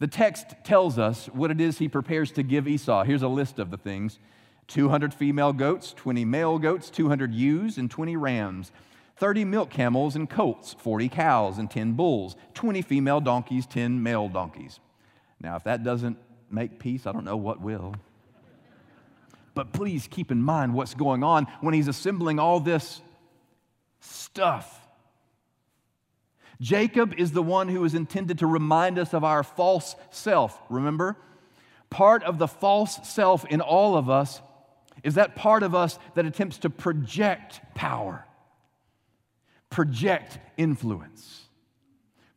The 0.00 0.06
text 0.06 0.54
tells 0.64 0.98
us 0.98 1.30
what 1.32 1.50
it 1.50 1.62
is 1.62 1.78
he 1.78 1.88
prepares 1.88 2.30
to 2.32 2.42
give 2.42 2.68
Esau. 2.68 3.04
Here's 3.04 3.22
a 3.22 3.28
list 3.28 3.58
of 3.58 3.70
the 3.70 3.78
things 3.78 4.18
200 4.66 5.14
female 5.14 5.54
goats, 5.54 5.94
20 5.94 6.26
male 6.26 6.58
goats, 6.58 6.90
200 6.90 7.32
ewes, 7.32 7.78
and 7.78 7.90
20 7.90 8.18
rams, 8.18 8.70
30 9.16 9.46
milk 9.46 9.70
camels 9.70 10.14
and 10.14 10.28
colts, 10.28 10.76
40 10.78 11.08
cows 11.08 11.56
and 11.56 11.70
10 11.70 11.94
bulls, 11.94 12.36
20 12.52 12.82
female 12.82 13.22
donkeys, 13.22 13.64
10 13.64 14.02
male 14.02 14.28
donkeys. 14.28 14.78
Now, 15.40 15.56
if 15.56 15.64
that 15.64 15.84
doesn't 15.84 16.18
make 16.50 16.78
peace, 16.78 17.06
I 17.06 17.12
don't 17.12 17.24
know 17.24 17.38
what 17.38 17.62
will. 17.62 17.94
But 19.54 19.72
please 19.72 20.06
keep 20.06 20.30
in 20.30 20.42
mind 20.42 20.74
what's 20.74 20.92
going 20.92 21.24
on 21.24 21.46
when 21.62 21.72
he's 21.72 21.88
assembling 21.88 22.38
all 22.38 22.60
this 22.60 23.00
stuff. 24.00 24.84
Jacob 26.60 27.14
is 27.16 27.32
the 27.32 27.42
one 27.42 27.68
who 27.68 27.84
is 27.84 27.94
intended 27.94 28.38
to 28.38 28.46
remind 28.46 28.98
us 28.98 29.14
of 29.14 29.22
our 29.22 29.42
false 29.42 29.94
self, 30.10 30.60
remember? 30.68 31.16
Part 31.90 32.22
of 32.24 32.38
the 32.38 32.48
false 32.48 33.08
self 33.08 33.44
in 33.46 33.60
all 33.60 33.96
of 33.96 34.10
us 34.10 34.40
is 35.04 35.14
that 35.14 35.36
part 35.36 35.62
of 35.62 35.74
us 35.74 35.98
that 36.14 36.26
attempts 36.26 36.58
to 36.58 36.70
project 36.70 37.60
power, 37.74 38.26
project 39.70 40.38
influence, 40.56 41.42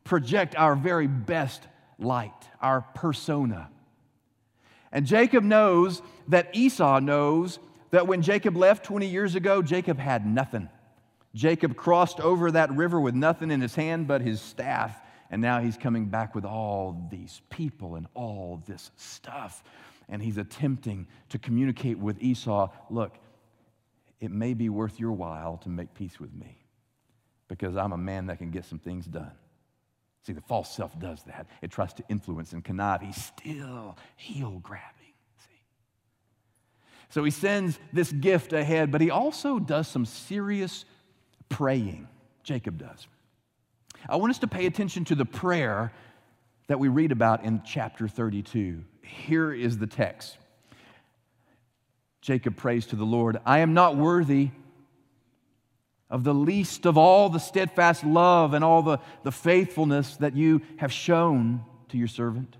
project 0.04 0.54
our 0.56 0.76
very 0.76 1.08
best 1.08 1.66
light, 1.98 2.30
our 2.60 2.82
persona. 2.94 3.68
And 4.92 5.06
Jacob 5.06 5.42
knows 5.42 6.02
that 6.28 6.50
Esau 6.52 7.00
knows 7.00 7.58
that 7.90 8.06
when 8.06 8.22
Jacob 8.22 8.56
left 8.56 8.84
20 8.84 9.06
years 9.06 9.34
ago, 9.34 9.62
Jacob 9.62 9.98
had 9.98 10.26
nothing. 10.26 10.68
Jacob 11.34 11.76
crossed 11.76 12.20
over 12.20 12.50
that 12.50 12.70
river 12.72 13.00
with 13.00 13.14
nothing 13.14 13.50
in 13.50 13.60
his 13.60 13.74
hand 13.74 14.06
but 14.06 14.20
his 14.20 14.40
staff, 14.40 15.00
and 15.30 15.40
now 15.40 15.60
he's 15.60 15.76
coming 15.76 16.06
back 16.06 16.34
with 16.34 16.44
all 16.44 17.08
these 17.10 17.40
people 17.48 17.94
and 17.96 18.06
all 18.14 18.62
this 18.66 18.90
stuff. 18.96 19.62
And 20.08 20.22
he's 20.22 20.36
attempting 20.36 21.06
to 21.30 21.38
communicate 21.38 21.98
with 21.98 22.22
Esau 22.22 22.68
look, 22.90 23.16
it 24.20 24.30
may 24.30 24.54
be 24.54 24.68
worth 24.68 25.00
your 25.00 25.12
while 25.12 25.56
to 25.58 25.68
make 25.68 25.94
peace 25.94 26.20
with 26.20 26.34
me 26.34 26.58
because 27.48 27.76
I'm 27.76 27.92
a 27.92 27.98
man 27.98 28.26
that 28.26 28.38
can 28.38 28.50
get 28.50 28.64
some 28.64 28.78
things 28.78 29.06
done. 29.06 29.32
See, 30.24 30.32
the 30.32 30.40
false 30.40 30.74
self 30.74 30.98
does 30.98 31.22
that. 31.24 31.46
It 31.62 31.70
tries 31.70 31.92
to 31.94 32.04
influence 32.08 32.52
and 32.52 32.64
connive. 32.64 33.00
He's 33.02 33.22
still 33.22 33.96
heel 34.16 34.60
grabbing. 34.62 35.14
See? 35.38 35.62
So 37.08 37.24
he 37.24 37.30
sends 37.32 37.80
this 37.92 38.12
gift 38.12 38.52
ahead, 38.52 38.92
but 38.92 39.00
he 39.00 39.10
also 39.10 39.58
does 39.58 39.88
some 39.88 40.04
serious 40.04 40.84
praying. 41.52 42.08
Jacob 42.42 42.78
does. 42.78 43.06
I 44.08 44.16
want 44.16 44.30
us 44.30 44.38
to 44.38 44.48
pay 44.48 44.66
attention 44.66 45.04
to 45.06 45.14
the 45.14 45.24
prayer 45.24 45.92
that 46.66 46.78
we 46.78 46.88
read 46.88 47.12
about 47.12 47.44
in 47.44 47.62
chapter 47.64 48.08
32. 48.08 48.82
Here 49.02 49.52
is 49.52 49.78
the 49.78 49.86
text 49.86 50.38
Jacob 52.20 52.56
prays 52.56 52.86
to 52.86 52.96
the 52.96 53.04
Lord 53.04 53.38
I 53.44 53.58
am 53.60 53.74
not 53.74 53.96
worthy 53.96 54.50
of 56.08 56.24
the 56.24 56.34
least 56.34 56.86
of 56.86 56.98
all 56.98 57.28
the 57.28 57.38
steadfast 57.38 58.04
love 58.04 58.54
and 58.54 58.64
all 58.64 58.82
the, 58.82 58.98
the 59.22 59.32
faithfulness 59.32 60.16
that 60.16 60.36
you 60.36 60.60
have 60.76 60.92
shown 60.92 61.64
to 61.88 61.96
your 61.96 62.08
servant. 62.08 62.56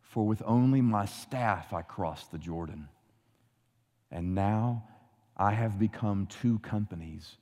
For 0.00 0.26
with 0.26 0.42
only 0.46 0.80
my 0.80 1.06
staff 1.06 1.72
I 1.72 1.82
crossed 1.82 2.30
the 2.30 2.38
Jordan, 2.38 2.88
and 4.10 4.34
now 4.34 4.84
I 5.38 5.52
have 5.52 5.78
become 5.78 6.26
two 6.26 6.58
companies. 6.58 7.36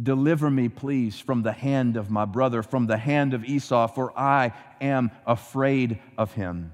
Deliver 0.00 0.50
me, 0.50 0.68
please, 0.68 1.18
from 1.18 1.42
the 1.42 1.52
hand 1.52 1.96
of 1.96 2.10
my 2.10 2.24
brother, 2.24 2.62
from 2.62 2.86
the 2.86 2.98
hand 2.98 3.34
of 3.34 3.44
Esau, 3.44 3.88
for 3.88 4.16
I 4.16 4.52
am 4.80 5.10
afraid 5.26 5.98
of 6.16 6.34
him. 6.34 6.72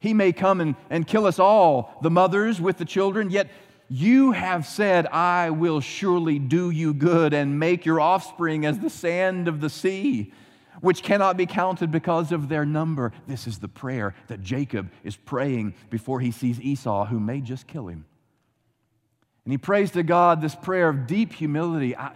He 0.00 0.14
may 0.14 0.32
come 0.32 0.60
and, 0.60 0.74
and 0.90 1.06
kill 1.06 1.26
us 1.26 1.38
all, 1.38 1.98
the 2.02 2.10
mothers 2.10 2.60
with 2.60 2.78
the 2.78 2.84
children, 2.84 3.30
yet 3.30 3.50
you 3.88 4.32
have 4.32 4.66
said, 4.66 5.06
I 5.06 5.50
will 5.50 5.80
surely 5.80 6.38
do 6.38 6.70
you 6.70 6.92
good 6.92 7.32
and 7.32 7.58
make 7.58 7.86
your 7.86 8.00
offspring 8.00 8.66
as 8.66 8.78
the 8.78 8.90
sand 8.90 9.48
of 9.48 9.60
the 9.60 9.70
sea, 9.70 10.32
which 10.80 11.02
cannot 11.02 11.36
be 11.36 11.46
counted 11.46 11.90
because 11.90 12.32
of 12.32 12.48
their 12.48 12.64
number. 12.64 13.12
This 13.26 13.46
is 13.46 13.58
the 13.58 13.68
prayer 13.68 14.14
that 14.26 14.42
Jacob 14.42 14.90
is 15.04 15.16
praying 15.16 15.74
before 15.90 16.20
he 16.20 16.30
sees 16.30 16.60
Esau, 16.60 17.06
who 17.06 17.18
may 17.18 17.40
just 17.40 17.66
kill 17.66 17.88
him. 17.88 18.04
And 19.48 19.52
he 19.54 19.56
prays 19.56 19.92
to 19.92 20.02
God 20.02 20.42
this 20.42 20.54
prayer 20.54 20.90
of 20.90 21.06
deep 21.06 21.32
humility. 21.32 21.96
I, 21.96 22.12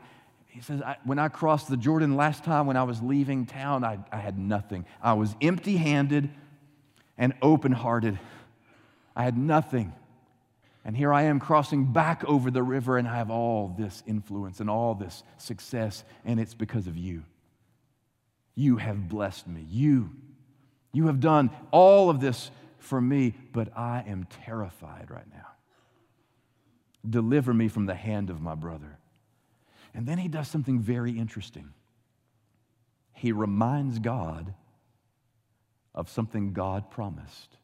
he 0.48 0.60
says, 0.60 0.82
I, 0.82 0.98
When 1.02 1.18
I 1.18 1.28
crossed 1.28 1.70
the 1.70 1.78
Jordan 1.78 2.14
last 2.14 2.44
time 2.44 2.66
when 2.66 2.76
I 2.76 2.82
was 2.82 3.00
leaving 3.00 3.46
town, 3.46 3.84
I, 3.84 4.00
I 4.12 4.18
had 4.18 4.38
nothing. 4.38 4.84
I 5.02 5.14
was 5.14 5.34
empty 5.40 5.78
handed 5.78 6.28
and 7.16 7.32
open 7.40 7.72
hearted. 7.72 8.18
I 9.16 9.24
had 9.24 9.38
nothing. 9.38 9.94
And 10.84 10.94
here 10.94 11.10
I 11.10 11.22
am 11.22 11.40
crossing 11.40 11.90
back 11.90 12.22
over 12.26 12.50
the 12.50 12.62
river, 12.62 12.98
and 12.98 13.08
I 13.08 13.16
have 13.16 13.30
all 13.30 13.74
this 13.78 14.02
influence 14.06 14.60
and 14.60 14.68
all 14.68 14.94
this 14.94 15.22
success, 15.38 16.04
and 16.26 16.38
it's 16.38 16.52
because 16.52 16.86
of 16.86 16.98
you. 16.98 17.22
You 18.54 18.76
have 18.76 19.08
blessed 19.08 19.48
me. 19.48 19.64
You, 19.70 20.10
you 20.92 21.06
have 21.06 21.20
done 21.20 21.48
all 21.70 22.10
of 22.10 22.20
this 22.20 22.50
for 22.78 23.00
me, 23.00 23.32
but 23.54 23.74
I 23.74 24.04
am 24.06 24.26
terrified 24.44 25.10
right 25.10 25.32
now. 25.32 25.51
Deliver 27.08 27.52
me 27.52 27.68
from 27.68 27.86
the 27.86 27.94
hand 27.94 28.30
of 28.30 28.40
my 28.40 28.54
brother. 28.54 28.98
And 29.94 30.06
then 30.06 30.18
he 30.18 30.28
does 30.28 30.48
something 30.48 30.80
very 30.80 31.12
interesting. 31.12 31.70
He 33.12 33.32
reminds 33.32 33.98
God 33.98 34.54
of 35.94 36.08
something 36.08 36.52
God 36.52 36.90
promised. 36.90 37.56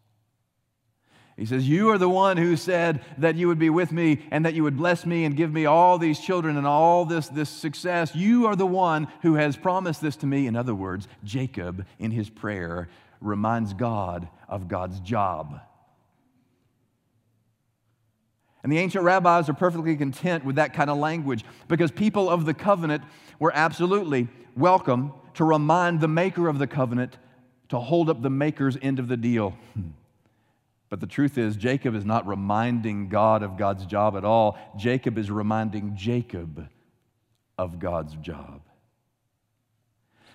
He 1.37 1.46
says, 1.46 1.68
You 1.68 1.90
are 1.90 1.98
the 1.98 2.09
one 2.09 2.37
who 2.37 2.57
said 2.57 3.01
that 3.18 3.37
you 3.37 3.46
would 3.46 3.61
be 3.61 3.70
with 3.70 3.92
me 3.92 4.27
and 4.31 4.44
that 4.44 4.55
you 4.55 4.64
would 4.64 4.77
bless 4.77 5.07
me 5.07 5.24
and 5.24 5.37
give 5.37 5.53
me 5.53 5.66
all 5.66 5.96
these 5.96 6.18
children 6.18 6.57
and 6.57 6.66
all 6.66 7.05
this, 7.05 7.29
this 7.29 7.48
success. 7.48 8.14
You 8.14 8.46
are 8.46 8.57
the 8.57 8.66
one 8.66 9.07
who 9.22 9.35
has 9.35 9.57
promised 9.57 10.01
this 10.01 10.16
to 10.16 10.27
me. 10.27 10.48
In 10.48 10.57
other 10.57 10.74
words, 10.74 11.07
Jacob, 11.22 11.87
in 12.01 12.11
his 12.11 12.29
prayer, 12.29 12.88
reminds 13.20 13.72
God 13.72 14.29
of 14.48 14.66
God's 14.66 14.98
job 15.01 15.61
and 18.62 18.72
the 18.72 18.78
ancient 18.78 19.04
rabbis 19.04 19.48
are 19.48 19.54
perfectly 19.54 19.96
content 19.96 20.44
with 20.44 20.56
that 20.56 20.74
kind 20.74 20.90
of 20.90 20.98
language 20.98 21.44
because 21.68 21.90
people 21.90 22.28
of 22.28 22.44
the 22.44 22.54
covenant 22.54 23.02
were 23.38 23.52
absolutely 23.54 24.28
welcome 24.56 25.12
to 25.34 25.44
remind 25.44 26.00
the 26.00 26.08
maker 26.08 26.48
of 26.48 26.58
the 26.58 26.66
covenant 26.66 27.16
to 27.68 27.78
hold 27.78 28.10
up 28.10 28.22
the 28.22 28.30
maker's 28.30 28.76
end 28.82 28.98
of 28.98 29.08
the 29.08 29.16
deal. 29.16 29.54
But 30.90 31.00
the 31.00 31.06
truth 31.06 31.36
is, 31.36 31.56
Jacob 31.56 31.94
is 31.94 32.04
not 32.04 32.26
reminding 32.26 33.10
God 33.10 33.42
of 33.42 33.58
God's 33.58 33.84
job 33.84 34.16
at 34.16 34.24
all. 34.24 34.58
Jacob 34.78 35.18
is 35.18 35.30
reminding 35.30 35.96
Jacob 35.96 36.66
of 37.58 37.78
God's 37.78 38.14
job. 38.16 38.62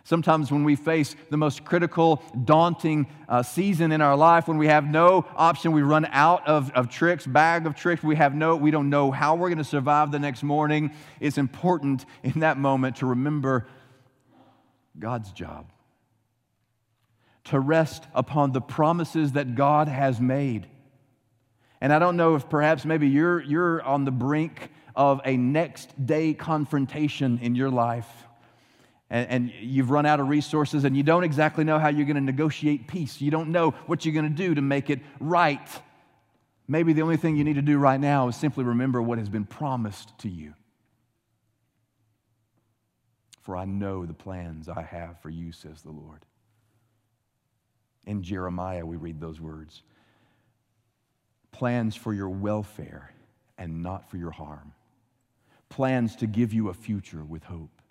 Sometimes, 0.06 0.52
when 0.52 0.66
we 0.66 0.76
face 0.76 1.16
the 1.30 1.38
most 1.38 1.63
critical, 1.63 2.22
daunting 2.44 3.08
uh, 3.30 3.42
season 3.42 3.94
in 3.94 4.02
our 4.02 4.18
life, 4.18 4.50
when 4.50 4.58
we 4.58 4.68
have 4.68 4.86
no 4.86 5.26
option, 5.34 5.72
we 5.72 5.82
run 5.82 6.06
out 6.12 6.46
of, 6.46 6.70
of 6.72 6.89
tricks, 6.89 7.26
bag 7.26 7.66
of 7.66 7.74
tricks, 7.74 8.04
we 8.04 8.18
have 8.18 8.36
no, 8.36 8.58
we 8.58 8.70
don't 8.70 8.89
know 8.89 9.12
how 9.12 9.36
we're 9.36 9.48
going 9.48 9.60
to 9.60 9.63
survive 9.63 10.12
the 10.12 10.20
next 10.20 10.44
morning. 10.44 10.92
It's 11.22 11.38
important 11.38 12.06
in 12.22 12.42
that 12.42 12.58
moment 12.58 12.98
to 12.98 13.06
remember 13.06 13.66
God's 15.00 15.32
job, 15.32 15.72
to 17.46 17.60
rest 17.62 18.06
upon 18.13 18.52
the 18.52 18.62
promises 18.62 19.32
that 19.32 19.56
God 19.56 19.88
has 19.88 20.20
made. 20.20 20.68
And 21.80 21.94
I 21.94 22.00
don't 22.00 22.18
know 22.18 22.36
if 22.36 22.50
perhaps 22.50 22.84
maybe 22.84 23.08
you're, 23.08 23.42
you're 23.42 23.82
on 23.82 24.04
the 24.04 24.12
brink 24.12 24.70
of 24.98 25.22
a 25.24 25.38
next 25.38 26.06
day 26.06 26.34
confrontation 26.34 27.39
in 27.42 27.56
your 27.56 27.70
life 27.70 28.22
and, 29.13 29.30
and 29.30 29.54
you've 29.62 29.91
run 29.91 30.08
out 30.08 30.19
of 30.19 30.28
resources 30.28 30.84
and 30.84 30.97
you 30.97 31.04
don't 31.04 31.23
exactly 31.23 31.63
know 31.63 31.78
how 31.78 31.88
you're 31.88 32.08
going 32.08 32.15
to 32.15 32.21
negotiate 32.21 32.88
peace. 32.88 33.21
You 33.21 33.30
don't 33.30 33.49
know 33.49 33.71
what 33.86 34.04
you're 34.04 34.13
going 34.13 34.28
to 34.28 34.36
do 34.36 34.56
to 34.56 34.62
make 34.62 34.89
it 34.89 34.99
right. 35.19 35.69
Maybe 36.67 36.93
the 36.93 37.04
only 37.04 37.17
thing 37.17 37.36
you 37.36 37.43
need 37.43 37.56
to 37.56 37.62
do 37.62 37.78
right 37.78 37.99
now 37.99 38.28
is 38.28 38.36
simply 38.36 38.63
remember 38.63 39.02
what 39.02 39.19
has 39.19 39.30
been 39.30 39.45
promised 39.45 40.17
to 40.19 40.30
you. 40.30 40.56
For 43.41 43.56
I 43.56 43.65
know 43.65 44.06
the 44.06 44.15
plans 44.15 44.67
I 44.67 44.82
have 44.82 45.21
for 45.21 45.30
you, 45.30 45.52
says 45.52 45.84
the 45.84 45.91
Lord. 45.91 46.26
In 48.06 48.23
Jeremiah, 48.23 48.86
we 48.86 48.97
read 48.97 49.21
those 49.21 49.39
words 49.39 49.84
plans 51.52 51.95
for 51.95 52.15
your 52.15 52.30
welfare 52.30 53.13
and 53.60 53.84
not 53.84 54.10
for 54.10 54.17
your 54.17 54.32
harm, 54.32 54.73
plans 55.69 56.15
to 56.15 56.26
give 56.26 56.52
you 56.52 56.69
a 56.69 56.73
future 56.73 57.23
with 57.23 57.43
hope. 57.43 57.83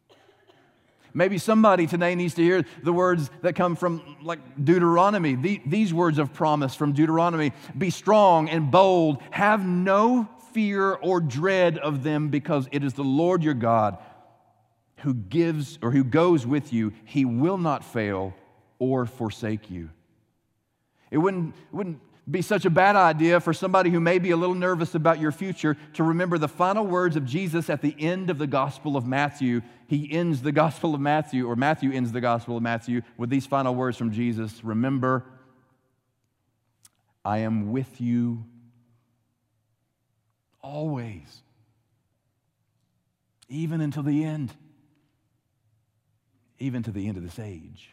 Maybe 1.15 1.39
somebody 1.39 1.87
today 1.87 2.15
needs 2.15 2.35
to 2.35 2.43
hear 2.43 2.65
the 2.83 2.93
words 2.93 3.31
that 3.43 3.55
come 3.55 3.77
from 3.77 4.17
like 4.23 4.41
Deuteronomy, 4.63 5.35
the, 5.35 5.61
these 5.67 5.93
words 5.93 6.19
of 6.19 6.33
promise 6.33 6.75
from 6.75 6.93
Deuteronomy 6.93 7.53
Be 7.77 7.91
strong 7.91 8.49
and 8.49 8.71
bold, 8.71 9.23
have 9.31 9.67
no 9.67 10.29
fear 10.53 10.93
or 10.93 11.21
dread 11.21 11.79
of 11.79 12.03
them, 12.03 12.29
because 12.29 12.69
it 12.73 12.85
is 12.85 12.95
the 12.95 13.05
Lord 13.05 13.43
your 13.43 13.55
God 13.55 13.99
who 14.99 15.15
gives 15.15 15.79
or 15.83 15.91
who 15.91 16.05
goes 16.05 16.47
with 16.47 16.73
you. 16.73 16.93
He 17.05 17.25
will 17.25 17.59
not 17.59 17.85
fail 17.85 18.35
or 18.79 19.07
forsake 19.07 19.71
you. 19.71 19.91
It 21.11 21.19
wouldn't, 21.19 21.55
it 21.55 21.75
wouldn't 21.75 22.01
be 22.31 22.41
such 22.41 22.65
a 22.65 22.71
bad 22.71 22.95
idea 22.95 23.41
for 23.41 23.53
somebody 23.53 23.91
who 23.91 23.99
may 23.99 24.19
be 24.19 24.31
a 24.31 24.37
little 24.37 24.55
nervous 24.55 24.95
about 24.95 25.19
your 25.19 25.33
future 25.33 25.77
to 25.95 26.05
remember 26.05 26.39
the 26.39 26.49
final 26.49 26.87
words 26.87 27.17
of 27.17 27.25
Jesus 27.25 27.69
at 27.69 27.83
the 27.83 27.97
end 27.99 28.31
of 28.31 28.39
the 28.39 28.47
Gospel 28.47 28.97
of 28.97 29.05
Matthew. 29.05 29.61
He 29.89 30.11
ends 30.13 30.43
the 30.43 30.53
Gospel 30.53 30.95
of 30.95 31.01
Matthew, 31.01 31.49
or 31.49 31.57
Matthew 31.57 31.93
ends 31.93 32.13
the 32.13 32.21
Gospel 32.21 32.57
of 32.57 32.63
Matthew 32.63 33.03
with 33.17 33.29
these 33.29 33.47
final 33.47 33.75
words 33.75 33.97
from 33.97 34.13
Jesus 34.13 34.63
Remember, 34.63 35.25
I 37.25 37.39
am 37.39 37.73
with 37.73 38.01
you 38.01 38.45
always, 40.61 41.43
even 43.49 43.81
until 43.81 44.05
the 44.05 44.25
end, 44.25 44.53
even 46.61 46.85
to 46.85 46.93
the 46.93 47.09
end 47.09 47.17
of 47.17 47.25
this 47.25 47.41
age. 47.41 47.91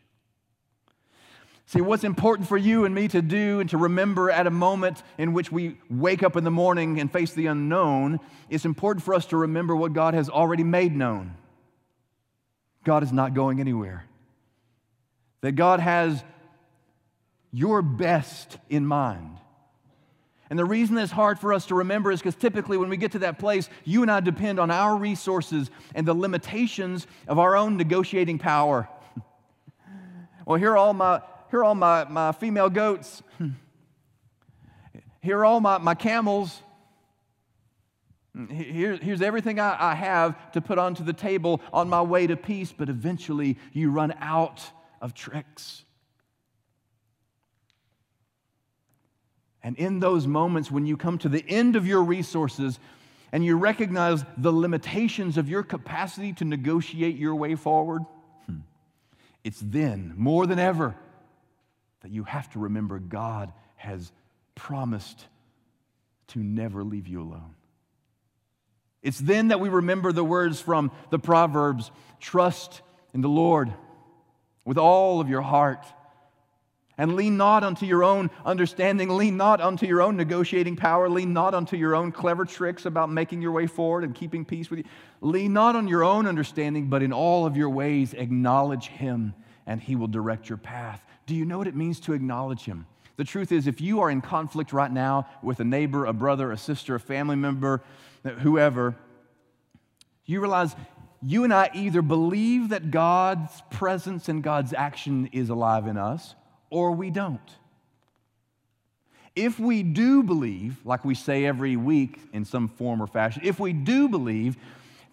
See, 1.70 1.82
what's 1.82 2.04
important 2.04 2.48
for 2.48 2.58
you 2.58 2.86
and 2.86 2.96
me 2.96 3.08
to 3.10 3.22
do 3.22 3.60
and 3.60 3.70
to 3.70 3.78
remember 3.78 4.32
at 4.32 4.48
a 4.48 4.50
moment 4.50 5.04
in 5.20 5.34
which 5.34 5.52
we 5.52 5.78
wake 5.88 6.24
up 6.24 6.36
in 6.36 6.44
the 6.44 6.50
morning 6.50 7.00
and 7.00 7.12
face 7.12 7.34
the 7.34 7.46
unknown, 7.46 8.20
it's 8.50 8.66
important 8.66 9.06
for 9.06 9.14
us 9.14 9.28
to 9.28 9.38
remember 9.38 9.76
what 9.76 9.94
God 9.94 10.16
has 10.16 10.30
already 10.30 10.64
made 10.64 10.96
known. 10.96 11.36
God 12.84 13.04
is 13.04 13.14
not 13.14 13.36
going 13.36 13.60
anywhere. 13.60 14.04
That 15.42 15.52
God 15.52 15.80
has 15.80 16.24
your 17.52 17.84
best 17.84 18.58
in 18.68 18.84
mind. 18.84 19.38
And 20.50 20.58
the 20.58 20.66
reason 20.66 20.98
it's 20.98 21.12
hard 21.12 21.38
for 21.38 21.54
us 21.54 21.68
to 21.68 21.76
remember 21.76 22.12
is 22.12 22.20
because 22.20 22.34
typically 22.34 22.78
when 22.78 22.90
we 22.90 22.98
get 22.98 23.12
to 23.12 23.20
that 23.20 23.38
place, 23.38 23.70
you 23.86 24.02
and 24.02 24.10
I 24.10 24.22
depend 24.22 24.60
on 24.60 24.72
our 24.72 24.98
resources 24.98 25.70
and 25.94 26.08
the 26.08 26.16
limitations 26.16 27.06
of 27.28 27.38
our 27.38 27.56
own 27.56 27.78
negotiating 27.78 28.40
power. 28.40 28.90
well, 30.48 30.58
here 30.58 30.72
are 30.72 30.78
all 30.78 30.96
my 30.96 31.22
here 31.50 31.60
are 31.60 31.64
all 31.64 31.76
my, 31.76 32.06
my 32.06 32.32
female 32.32 32.70
goats. 32.70 33.24
Here 35.22 35.40
are 35.40 35.46
all 35.46 35.60
my, 35.60 35.78
my 35.80 35.96
camels. 35.96 36.62
Here, 38.50 38.96
here's 38.96 39.22
everything 39.22 39.60
I, 39.60 39.92
I 39.92 39.96
have 39.96 40.52
to 40.54 40.62
put 40.62 40.78
onto 40.78 41.04
the 41.04 41.12
table 41.12 41.60
on 41.74 41.90
my 41.90 42.02
way 42.02 42.26
to 42.26 42.38
peace, 42.38 42.72
but 42.72 42.88
eventually 42.88 43.58
you 43.74 43.92
run 43.92 44.14
out 44.20 44.64
of 45.02 45.14
tricks. 45.14 45.84
And 49.62 49.78
in 49.78 50.00
those 50.00 50.26
moments 50.26 50.72
when 50.72 50.86
you 50.86 50.96
come 50.96 51.18
to 51.18 51.30
the 51.30 51.44
end 51.48 51.76
of 51.76 51.86
your 51.86 52.02
resources 52.02 52.80
and 53.34 53.44
you 53.44 53.58
recognize 53.58 54.24
the 54.38 54.54
limitations 54.54 55.38
of 55.38 55.50
your 55.50 55.64
capacity 55.64 56.32
to 56.34 56.46
negotiate 56.46 57.18
your 57.18 57.36
way 57.36 57.56
forward, 57.56 58.04
hmm, 58.46 58.60
it's 59.44 59.60
then, 59.60 60.14
more 60.16 60.48
than 60.48 60.60
ever, 60.60 60.96
that 62.02 62.12
you 62.12 62.24
have 62.24 62.50
to 62.52 62.60
remember 62.60 63.00
God 63.00 63.52
has 63.76 64.12
promised 64.56 65.26
to 66.28 66.40
never 66.40 66.84
leave 66.84 67.08
you 67.08 67.22
alone. 67.22 67.56
It's 69.02 69.20
then 69.20 69.50
that 69.50 69.60
we 69.60 69.70
remember 69.70 70.12
the 70.12 70.24
words 70.24 70.60
from 70.60 70.92
the 71.10 71.20
Proverbs 71.20 71.92
trust 72.20 72.82
in 73.14 73.22
the 73.22 73.30
Lord 73.30 73.74
with 74.66 74.78
all 74.78 75.22
of 75.22 75.30
your 75.30 75.42
heart. 75.42 75.86
And 76.98 77.16
lean 77.16 77.38
not 77.38 77.64
unto 77.64 77.86
your 77.86 78.04
own 78.04 78.30
understanding, 78.44 79.08
lean 79.08 79.38
not 79.38 79.62
unto 79.62 79.86
your 79.86 80.02
own 80.02 80.18
negotiating 80.18 80.76
power, 80.76 81.08
lean 81.08 81.32
not 81.32 81.54
unto 81.54 81.78
your 81.78 81.96
own 81.96 82.12
clever 82.12 82.44
tricks 82.44 82.86
about 82.86 83.10
making 83.10 83.42
your 83.42 83.54
way 83.54 83.68
forward 83.68 84.04
and 84.04 84.14
keeping 84.14 84.44
peace 84.44 84.70
with 84.70 84.80
you. 84.80 84.86
Lean 85.22 85.54
not 85.54 85.78
on 85.78 85.88
your 85.88 86.04
own 86.04 86.28
understanding, 86.28 86.90
but 86.90 87.02
in 87.02 87.14
all 87.14 87.46
of 87.46 87.56
your 87.56 87.70
ways 87.70 88.14
acknowledge 88.14 88.88
Him, 88.88 89.34
and 89.66 89.80
He 89.80 89.96
will 89.96 90.08
direct 90.08 90.50
your 90.50 90.58
path. 90.58 91.02
Do 91.30 91.36
you 91.36 91.46
know 91.46 91.60
what 91.60 91.68
it 91.68 91.76
means 91.76 92.00
to 92.02 92.14
acknowledge 92.14 92.66
Him? 92.66 92.88
The 93.18 93.24
truth 93.24 93.52
is, 93.52 93.68
if 93.68 93.80
you 93.82 94.02
are 94.02 94.10
in 94.10 94.20
conflict 94.20 94.74
right 94.74 94.92
now 94.92 95.28
with 95.44 95.60
a 95.60 95.64
neighbor, 95.64 96.08
a 96.08 96.12
brother, 96.12 96.52
a 96.52 96.58
sister, 96.58 96.96
a 96.96 97.00
family 97.00 97.36
member, 97.36 97.84
whoever, 98.40 98.96
you 100.26 100.40
realize 100.40 100.76
you 101.22 101.44
and 101.44 101.54
I 101.54 101.70
either 101.76 102.02
believe 102.02 102.70
that 102.70 102.90
God's 102.90 103.62
presence 103.70 104.28
and 104.28 104.42
God's 104.42 104.74
action 104.74 105.30
is 105.32 105.50
alive 105.50 105.86
in 105.86 105.98
us, 105.98 106.34
or 106.72 106.94
we 106.94 107.12
don't. 107.12 107.40
If 109.36 109.60
we 109.60 109.84
do 109.84 110.24
believe, 110.24 110.84
like 110.84 111.06
we 111.06 111.14
say 111.14 111.46
every 111.46 111.76
week 111.76 112.20
in 112.34 112.44
some 112.44 112.70
form 112.70 113.04
or 113.04 113.06
fashion, 113.08 113.44
if 113.46 113.60
we 113.60 113.72
do 113.72 114.10
believe 114.10 114.58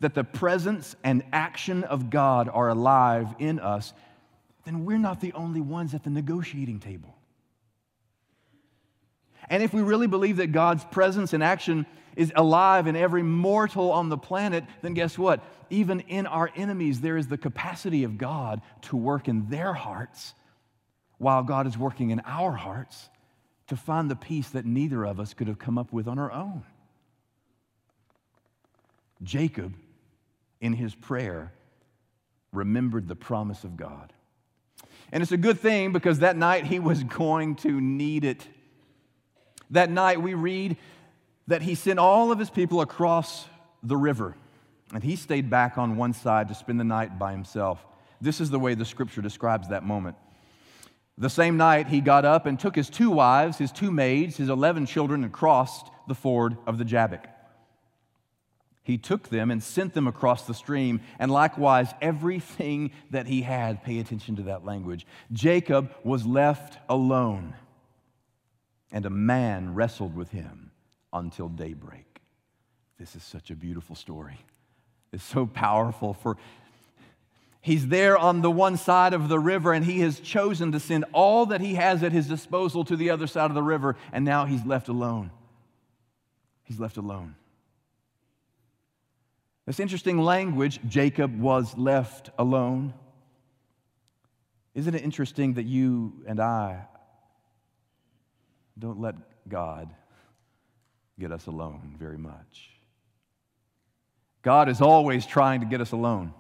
that 0.01 0.15
the 0.15 0.25
presence 0.25 0.97
and 1.05 1.23
action 1.31 1.85
of 1.85 2.09
God 2.09 2.49
are 2.49 2.71
alive 2.71 3.35
in 3.39 3.61
us, 3.61 3.93
then 4.67 4.85
we're 4.85 4.99
not 4.99 5.21
the 5.21 5.33
only 5.33 5.61
ones 5.61 5.95
at 5.95 6.05
the 6.05 6.11
negotiating 6.11 6.81
table. 6.81 7.17
And 9.49 9.63
if 9.63 9.73
we 9.73 9.81
really 9.81 10.09
believe 10.09 10.39
that 10.39 10.49
God's 10.49 10.85
presence 10.85 11.33
and 11.33 11.43
action 11.43 11.87
is 12.17 12.33
alive 12.35 12.89
in 12.89 12.97
every 12.97 13.23
mortal 13.23 13.93
on 13.93 14.09
the 14.09 14.19
planet, 14.19 14.65
then 14.83 14.95
guess 14.95 15.17
what? 15.17 15.41
Even 15.71 16.01
in 16.01 16.27
our 16.27 16.51
enemies, 16.57 17.01
there 17.01 17.17
is 17.17 17.29
the 17.29 17.39
capacity 17.39 18.03
of 18.03 18.19
God 18.19 18.61
to 18.83 18.97
work 18.97 19.29
in 19.29 19.49
their 19.49 19.73
hearts 19.73 20.35
while 21.19 21.45
God 21.45 21.67
is 21.67 21.79
working 21.79 22.11
in 22.11 22.21
our 22.21 22.53
hearts 22.53 23.09
to 23.69 23.77
find 23.77 24.11
the 24.11 24.17
peace 24.17 24.49
that 24.51 24.67
neither 24.67 25.05
of 25.05 25.21
us 25.21 25.33
could 25.33 25.47
have 25.47 25.59
come 25.59 25.79
up 25.79 25.93
with 25.93 26.09
on 26.09 26.19
our 26.19 26.33
own. 26.33 26.65
Jacob, 29.23 29.75
in 30.61 30.73
his 30.73 30.95
prayer, 30.95 31.53
remembered 32.53 33.07
the 33.07 33.17
promise 33.17 33.65
of 33.65 33.77
God. 33.77 34.13
And 35.13 35.23
it's 35.23 35.33
a 35.33 35.37
good 35.37 35.59
thing 35.61 35.93
because 35.93 36.21
that 36.21 36.37
night 36.37 36.67
he 36.67 36.79
was 36.79 37.03
going 37.05 37.57
to 37.57 37.81
need 37.81 38.25
it. 38.25 38.47
That 39.71 39.91
night 39.91 40.23
we 40.23 40.35
read 40.35 40.77
that 41.47 41.63
he 41.63 41.75
sent 41.75 41.99
all 41.99 42.33
of 42.33 42.39
his 42.39 42.51
people 42.51 42.81
across 42.81 43.47
the 43.83 43.97
river, 43.97 44.37
and 44.93 45.03
he 45.03 45.17
stayed 45.17 45.49
back 45.49 45.79
on 45.79 45.97
one 45.97 46.13
side 46.13 46.49
to 46.49 46.55
spend 46.55 46.81
the 46.81 46.85
night 46.85 47.19
by 47.19 47.33
himself. 47.33 47.85
This 48.21 48.41
is 48.41 48.51
the 48.51 48.59
way 48.59 48.75
the 48.75 48.85
scripture 48.85 49.23
describes 49.23 49.69
that 49.69 49.85
moment. 49.85 50.17
The 51.19 51.31
same 51.31 51.57
night, 51.57 51.89
he 51.89 52.01
got 52.01 52.25
up 52.25 52.47
and 52.47 52.59
took 52.59 52.77
his 52.77 52.91
two 52.91 53.11
wives, 53.11 53.59
his 53.59 53.73
two 53.73 53.91
maids, 53.91 54.37
his 54.37 54.49
11 54.49 54.87
children, 54.87 55.25
and 55.25 55.33
crossed 55.33 55.87
the 56.09 56.15
ford 56.15 56.57
of 56.67 56.79
the 56.79 56.85
Jabbok 56.85 57.27
he 58.87 58.99
took 58.99 59.31
them 59.31 59.51
and 59.51 59.61
sent 59.61 59.95
them 59.95 60.07
across 60.07 60.47
the 60.47 60.55
stream, 60.55 61.01
and 61.19 61.29
likewise 61.29 61.93
everything 62.01 62.93
that 63.11 63.27
he 63.27 63.43
had. 63.43 63.83
Pay 63.83 63.99
attention 63.99 64.37
to 64.37 64.43
that 64.43 64.65
language. 64.65 65.05
Jacob 65.33 65.93
was 66.05 66.25
left 66.25 66.79
alone, 66.89 67.55
and 68.93 69.05
a 69.05 69.11
man 69.11 69.75
wrestled 69.75 70.15
with 70.15 70.31
him 70.31 70.71
until 71.13 71.49
daybreak. 71.49 72.21
This 72.97 73.17
is 73.17 73.25
such 73.25 73.51
a 73.51 73.57
beautiful 73.57 73.97
story. 73.97 74.39
It's 75.13 75.25
so 75.25 75.47
powerful 75.47 76.15
for 76.15 76.37
He's 77.61 77.89
there 77.89 78.17
on 78.17 78.43
the 78.43 78.51
one 78.53 78.77
side 78.77 79.15
of 79.15 79.29
the 79.29 79.41
river, 79.41 79.73
and 79.73 79.85
he 79.85 79.99
has 79.99 80.21
chosen 80.21 80.71
to 80.71 80.79
send 80.79 81.05
all 81.13 81.47
that 81.47 81.61
he 81.61 81.75
has 81.75 82.05
at 82.05 82.13
his 82.13 82.29
disposal 82.29 82.85
to 82.85 82.95
the 82.95 83.11
other 83.11 83.27
side 83.27 83.51
of 83.51 83.57
the 83.57 83.63
river, 83.65 83.97
and 84.13 84.25
now 84.25 84.45
he's 84.45 84.65
left 84.65 84.87
alone. 84.87 85.33
He's 86.63 86.79
left 86.79 86.97
alone. 86.97 87.35
This 89.67 89.81
interesting 89.81 90.19
language, 90.19 90.79
Jacob 90.87 91.41
was 91.41 91.77
left 91.77 92.31
alone. 92.39 92.95
Isn't 94.75 94.95
it 94.95 95.03
interesting 95.03 95.55
that 95.55 95.65
you 95.65 96.23
and 96.27 96.39
I 96.39 96.87
don't 98.79 99.01
let 99.01 99.17
God 99.49 99.93
get 101.19 101.33
us 101.33 101.47
alone 101.49 101.97
very 101.99 102.19
much? 102.19 102.71
God 104.43 104.69
is 104.69 104.81
always 104.81 105.27
trying 105.27 105.61
to 105.61 105.67
get 105.67 105.81
us 105.81 105.91
alone. 105.91 106.33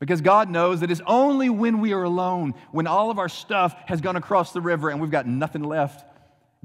Because 0.00 0.20
God 0.20 0.50
knows 0.50 0.80
that 0.80 0.90
it's 0.90 1.00
only 1.06 1.48
when 1.48 1.80
we 1.80 1.92
are 1.92 2.02
alone, 2.02 2.54
when 2.72 2.88
all 2.88 3.10
of 3.10 3.20
our 3.20 3.28
stuff 3.28 3.74
has 3.86 4.00
gone 4.00 4.16
across 4.16 4.52
the 4.52 4.60
river 4.60 4.90
and 4.90 5.00
we've 5.00 5.12
got 5.12 5.28
nothing 5.28 5.62
left, 5.62 6.04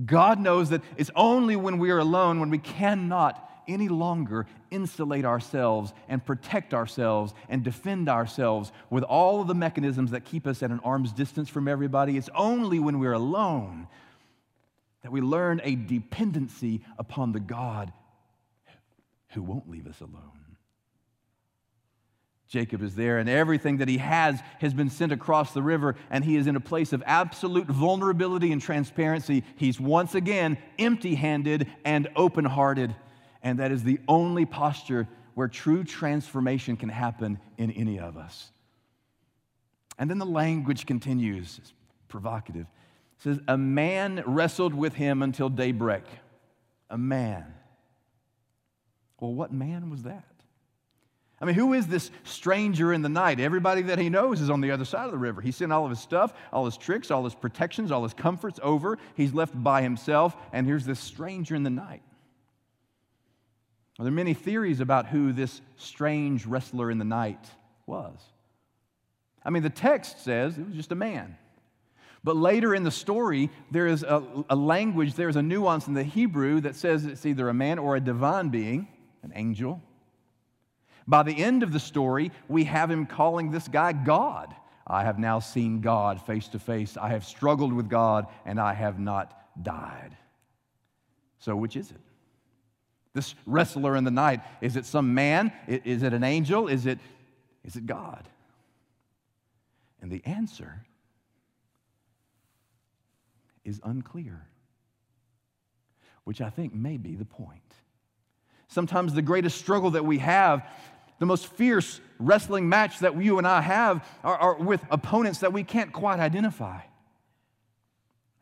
God 0.03 0.39
knows 0.39 0.69
that 0.69 0.81
it's 0.97 1.11
only 1.15 1.55
when 1.55 1.77
we 1.77 1.91
are 1.91 1.99
alone, 1.99 2.39
when 2.39 2.49
we 2.49 2.57
cannot 2.57 3.47
any 3.67 3.87
longer 3.87 4.45
insulate 4.69 5.25
ourselves 5.25 5.93
and 6.07 6.25
protect 6.25 6.73
ourselves 6.73 7.33
and 7.49 7.63
defend 7.63 8.09
ourselves 8.09 8.71
with 8.89 9.03
all 9.03 9.41
of 9.41 9.47
the 9.47 9.55
mechanisms 9.55 10.11
that 10.11 10.25
keep 10.25 10.47
us 10.47 10.63
at 10.63 10.71
an 10.71 10.79
arm's 10.83 11.11
distance 11.11 11.49
from 11.49 11.67
everybody. 11.67 12.17
It's 12.17 12.29
only 12.35 12.79
when 12.79 12.99
we're 12.99 13.13
alone 13.13 13.87
that 15.03 15.11
we 15.11 15.21
learn 15.21 15.61
a 15.63 15.75
dependency 15.75 16.81
upon 16.97 17.31
the 17.31 17.39
God 17.39 17.91
who 19.29 19.41
won't 19.41 19.69
leave 19.69 19.87
us 19.87 19.99
alone. 20.01 20.41
Jacob 22.51 22.83
is 22.83 22.95
there, 22.95 23.17
and 23.17 23.29
everything 23.29 23.77
that 23.77 23.87
he 23.87 23.97
has 23.97 24.37
has 24.59 24.73
been 24.73 24.89
sent 24.89 25.13
across 25.13 25.53
the 25.53 25.61
river, 25.61 25.95
and 26.09 26.25
he 26.25 26.35
is 26.35 26.47
in 26.47 26.57
a 26.57 26.59
place 26.59 26.91
of 26.91 27.01
absolute 27.05 27.67
vulnerability 27.67 28.51
and 28.51 28.61
transparency. 28.61 29.45
He's 29.55 29.79
once 29.79 30.15
again 30.15 30.57
empty 30.77 31.15
handed 31.15 31.67
and 31.85 32.09
open 32.13 32.43
hearted 32.43 32.93
and 33.43 33.59
that 33.59 33.71
is 33.71 33.83
the 33.83 33.99
only 34.07 34.45
posture 34.45 35.07
where 35.33 35.47
true 35.47 35.83
transformation 35.83 36.77
can 36.77 36.89
happen 36.89 37.39
in 37.57 37.71
any 37.71 37.99
of 37.99 38.17
us. 38.17 38.51
And 39.97 40.09
then 40.09 40.17
the 40.17 40.25
language 40.25 40.85
continues, 40.85 41.57
it's 41.59 41.73
provocative. 42.07 42.65
It 43.17 43.23
says, 43.23 43.39
A 43.47 43.57
man 43.57 44.23
wrestled 44.25 44.73
with 44.73 44.93
him 44.93 45.21
until 45.21 45.49
daybreak. 45.49 46.03
A 46.89 46.97
man. 46.97 47.53
Well, 49.19 49.33
what 49.33 49.53
man 49.53 49.89
was 49.89 50.03
that? 50.03 50.25
I 51.39 51.45
mean, 51.45 51.55
who 51.55 51.73
is 51.73 51.87
this 51.87 52.11
stranger 52.23 52.93
in 52.93 53.01
the 53.01 53.09
night? 53.09 53.39
Everybody 53.39 53.81
that 53.83 53.97
he 53.97 54.09
knows 54.09 54.41
is 54.41 54.51
on 54.51 54.61
the 54.61 54.69
other 54.69 54.85
side 54.85 55.05
of 55.05 55.11
the 55.11 55.17
river. 55.17 55.41
He 55.41 55.51
sent 55.51 55.71
all 55.71 55.85
of 55.85 55.89
his 55.89 55.99
stuff, 55.99 56.33
all 56.53 56.65
his 56.65 56.77
tricks, 56.77 57.09
all 57.09 57.23
his 57.23 57.33
protections, 57.33 57.91
all 57.91 58.03
his 58.03 58.13
comforts 58.13 58.59
over. 58.61 58.99
He's 59.15 59.33
left 59.33 59.61
by 59.63 59.81
himself, 59.81 60.35
and 60.53 60.67
here's 60.67 60.85
this 60.85 60.99
stranger 60.99 61.55
in 61.55 61.63
the 61.63 61.71
night. 61.71 62.03
There 64.01 64.07
are 64.07 64.15
many 64.15 64.33
theories 64.33 64.79
about 64.79 65.07
who 65.07 65.31
this 65.31 65.61
strange 65.77 66.47
wrestler 66.47 66.89
in 66.89 66.97
the 66.97 67.05
night 67.05 67.45
was. 67.85 68.19
I 69.45 69.51
mean, 69.51 69.61
the 69.61 69.69
text 69.69 70.23
says 70.23 70.57
it 70.57 70.65
was 70.65 70.75
just 70.75 70.91
a 70.91 70.95
man. 70.95 71.37
But 72.23 72.35
later 72.35 72.73
in 72.73 72.83
the 72.83 72.91
story, 72.91 73.49
there 73.69 73.87
is 73.87 74.03
a, 74.03 74.23
a 74.49 74.55
language, 74.55 75.13
there's 75.13 75.35
a 75.35 75.41
nuance 75.41 75.87
in 75.87 75.93
the 75.93 76.03
Hebrew 76.03 76.61
that 76.61 76.75
says 76.75 77.05
it's 77.05 77.25
either 77.25 77.49
a 77.49 77.53
man 77.53 77.79
or 77.79 77.95
a 77.95 77.99
divine 77.99 78.49
being, 78.49 78.87
an 79.23 79.33
angel. 79.35 79.81
By 81.07 81.23
the 81.23 81.37
end 81.43 81.61
of 81.61 81.71
the 81.71 81.79
story, 81.79 82.31
we 82.47 82.63
have 82.65 82.89
him 82.89 83.05
calling 83.05 83.51
this 83.51 83.67
guy 83.67 83.93
God. 83.93 84.55
I 84.85 85.03
have 85.03 85.19
now 85.19 85.39
seen 85.39 85.81
God 85.81 86.21
face 86.25 86.47
to 86.49 86.59
face. 86.59 86.97
I 86.97 87.09
have 87.09 87.23
struggled 87.23 87.73
with 87.73 87.89
God 87.89 88.27
and 88.45 88.59
I 88.59 88.73
have 88.73 88.99
not 88.99 89.63
died. 89.63 90.15
So, 91.39 91.55
which 91.55 91.75
is 91.75 91.91
it? 91.91 92.01
This 93.13 93.35
wrestler 93.45 93.95
in 93.95 94.03
the 94.03 94.11
night, 94.11 94.41
is 94.61 94.77
it 94.77 94.85
some 94.85 95.13
man? 95.13 95.51
Is 95.67 96.03
it 96.03 96.13
an 96.13 96.23
angel? 96.23 96.67
Is 96.67 96.85
it, 96.85 96.99
is 97.63 97.75
it 97.75 97.85
God? 97.85 98.27
And 100.01 100.11
the 100.11 100.23
answer 100.25 100.85
is 103.63 103.79
unclear, 103.83 104.47
which 106.23 106.41
I 106.41 106.49
think 106.49 106.73
may 106.73 106.97
be 106.97 107.15
the 107.15 107.25
point. 107.25 107.61
Sometimes 108.67 109.13
the 109.13 109.21
greatest 109.21 109.57
struggle 109.57 109.91
that 109.91 110.05
we 110.05 110.19
have, 110.19 110.65
the 111.19 111.25
most 111.25 111.47
fierce 111.47 111.99
wrestling 112.17 112.69
match 112.69 112.99
that 112.99 113.21
you 113.21 113.37
and 113.37 113.45
I 113.45 113.61
have, 113.61 114.07
are, 114.23 114.37
are 114.37 114.55
with 114.55 114.81
opponents 114.89 115.39
that 115.39 115.51
we 115.51 115.63
can't 115.63 115.91
quite 115.91 116.19
identify. 116.19 116.79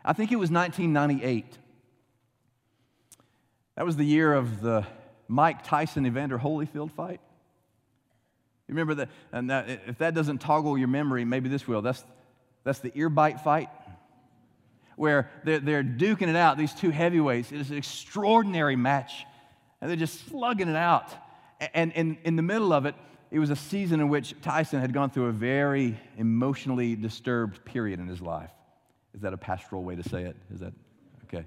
I 0.05 0.13
think 0.13 0.32
it 0.32 0.38
was 0.38 0.51
1998. 0.51 1.58
That 3.80 3.86
was 3.86 3.96
the 3.96 4.04
year 4.04 4.34
of 4.34 4.60
the 4.60 4.86
Mike 5.30 5.63
Tyson 5.63 6.06
Evander 6.06 6.38
Holyfield 6.38 6.92
fight. 6.92 7.22
You 8.68 8.74
remember 8.74 8.94
that? 8.96 9.10
And 9.32 9.50
that, 9.52 9.70
if 9.88 10.00
that 10.00 10.13
doesn't 10.13 10.39
toggle 10.39 10.78
your 10.78 10.89
memory, 10.89 11.24
maybe 11.24 11.48
this 11.48 11.65
will. 11.65 11.82
That's, 11.82 12.04
that's 12.65 12.80
the 12.80 12.92
ear 12.94 13.08
bite 13.08 13.39
fight 13.39 13.70
where 14.98 15.32
they're, 15.46 15.60
they're 15.60 15.82
duking 15.82 16.28
it 16.28 16.36
out, 16.36 16.58
these 16.58 16.74
two 16.74 16.89
heavyweights. 16.89 17.54
It's 17.54 17.70
an 17.70 17.78
extraordinary 17.78 18.76
match. 18.76 19.26
And 19.80 19.89
they're 19.89 19.96
just 19.96 20.28
slugging 20.28 20.68
it 20.68 20.76
out. 20.76 21.08
And 21.74 21.94
in, 21.94 22.18
in 22.26 22.36
the 22.36 22.42
middle 22.42 22.74
of 22.74 22.86
it, 22.86 22.96
it 23.32 23.39
was 23.39 23.50
a 23.50 23.56
season 23.56 24.02
in 24.02 24.10
which 24.10 24.36
Tyson 24.42 24.82
had 24.82 24.92
gone 24.92 25.10
through 25.10 25.28
a 25.28 25.32
very 25.32 25.98
emotionally 26.18 26.98
disturbed 26.98 27.63
period 27.63 28.02
in 28.02 28.10
his 28.10 28.22
life. 28.22 28.52
Is 29.15 29.22
that 29.22 29.32
a 29.32 29.38
pastoral 29.38 29.86
way 29.86 29.96
to 29.96 30.04
say 30.04 30.24
it? 30.24 30.36
Is 30.54 30.60
that 30.60 30.74
okay? 31.24 31.46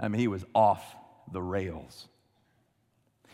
I 0.00 0.08
mean, 0.08 0.18
he 0.18 0.26
was 0.26 0.44
off 0.56 0.96
the 1.30 1.42
rails. 1.42 2.08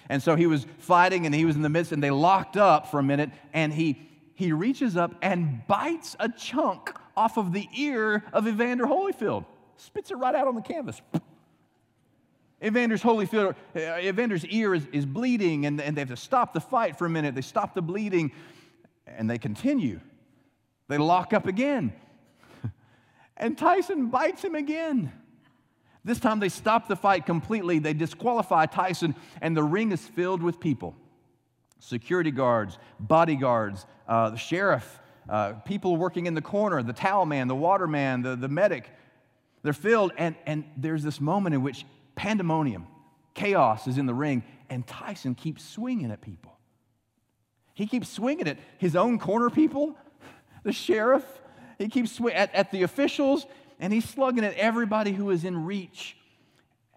And 0.08 0.22
so 0.22 0.36
he 0.36 0.46
was 0.46 0.66
fighting 0.78 1.26
and 1.26 1.34
he 1.34 1.44
was 1.44 1.56
in 1.56 1.62
the 1.62 1.68
midst, 1.68 1.92
and 1.92 2.02
they 2.02 2.10
locked 2.10 2.56
up 2.56 2.90
for 2.90 2.98
a 2.98 3.02
minute, 3.02 3.30
and 3.52 3.72
he, 3.72 4.00
he 4.34 4.52
reaches 4.52 4.96
up 4.96 5.14
and 5.22 5.66
bites 5.66 6.16
a 6.18 6.28
chunk 6.28 6.92
off 7.16 7.36
of 7.36 7.52
the 7.52 7.68
ear 7.76 8.24
of 8.32 8.46
Evander 8.46 8.86
Holyfield. 8.86 9.44
Spits 9.76 10.10
it 10.10 10.16
right 10.16 10.34
out 10.34 10.48
on 10.48 10.54
the 10.54 10.62
canvas. 10.62 11.00
Evander's 12.60 13.02
Holyfield, 13.02 13.54
uh, 13.76 13.78
Evander's 13.78 14.44
ear 14.46 14.74
is, 14.74 14.86
is 14.92 15.06
bleeding, 15.06 15.66
and, 15.66 15.80
and 15.80 15.96
they 15.96 16.00
have 16.00 16.08
to 16.08 16.16
stop 16.16 16.52
the 16.52 16.60
fight 16.60 16.98
for 16.98 17.06
a 17.06 17.10
minute. 17.10 17.34
They 17.34 17.40
stop 17.40 17.74
the 17.74 17.82
bleeding, 17.82 18.32
and 19.06 19.30
they 19.30 19.38
continue. 19.38 20.00
They 20.88 20.98
lock 20.98 21.32
up 21.32 21.46
again. 21.46 21.92
and 23.36 23.56
Tyson 23.56 24.08
bites 24.08 24.42
him 24.42 24.56
again. 24.56 25.12
This 26.08 26.18
time 26.18 26.40
they 26.40 26.48
stop 26.48 26.88
the 26.88 26.96
fight 26.96 27.26
completely. 27.26 27.80
They 27.80 27.92
disqualify 27.92 28.64
Tyson, 28.64 29.14
and 29.42 29.54
the 29.54 29.62
ring 29.62 29.92
is 29.92 30.06
filled 30.06 30.42
with 30.42 30.58
people 30.58 30.96
security 31.80 32.30
guards, 32.30 32.78
bodyguards, 32.98 33.84
uh, 34.08 34.30
the 34.30 34.38
sheriff, 34.38 35.00
uh, 35.28 35.52
people 35.66 35.98
working 35.98 36.24
in 36.24 36.32
the 36.32 36.40
corner, 36.40 36.82
the 36.82 36.94
towel 36.94 37.26
man, 37.26 37.46
the 37.46 37.54
water 37.54 37.86
man, 37.86 38.22
the, 38.22 38.36
the 38.36 38.48
medic. 38.48 38.88
They're 39.62 39.74
filled, 39.74 40.12
and, 40.16 40.34
and 40.46 40.64
there's 40.78 41.02
this 41.02 41.20
moment 41.20 41.54
in 41.54 41.62
which 41.62 41.84
pandemonium, 42.16 42.86
chaos 43.34 43.86
is 43.86 43.98
in 43.98 44.06
the 44.06 44.14
ring, 44.14 44.42
and 44.70 44.86
Tyson 44.86 45.34
keeps 45.34 45.62
swinging 45.62 46.10
at 46.10 46.22
people. 46.22 46.56
He 47.74 47.86
keeps 47.86 48.08
swinging 48.08 48.48
at 48.48 48.58
his 48.78 48.96
own 48.96 49.18
corner 49.18 49.50
people, 49.50 49.94
the 50.62 50.72
sheriff. 50.72 51.24
He 51.76 51.88
keeps 51.88 52.12
swinging 52.12 52.38
at, 52.38 52.54
at 52.54 52.72
the 52.72 52.82
officials, 52.82 53.46
and 53.78 53.92
he's 53.92 54.08
slugging 54.08 54.44
at 54.44 54.54
everybody 54.54 55.12
who 55.12 55.30
is 55.30 55.44
in 55.44 55.64
reach. 55.64 56.16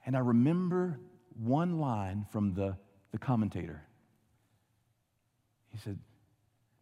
And 0.06 0.15
I 0.15 0.20
remember 0.20 1.00
one 1.38 1.80
line 1.80 2.26
from 2.32 2.54
the, 2.54 2.76
the 3.12 3.17
commentator. 3.17 3.82
He 5.70 5.78
said, 5.78 6.00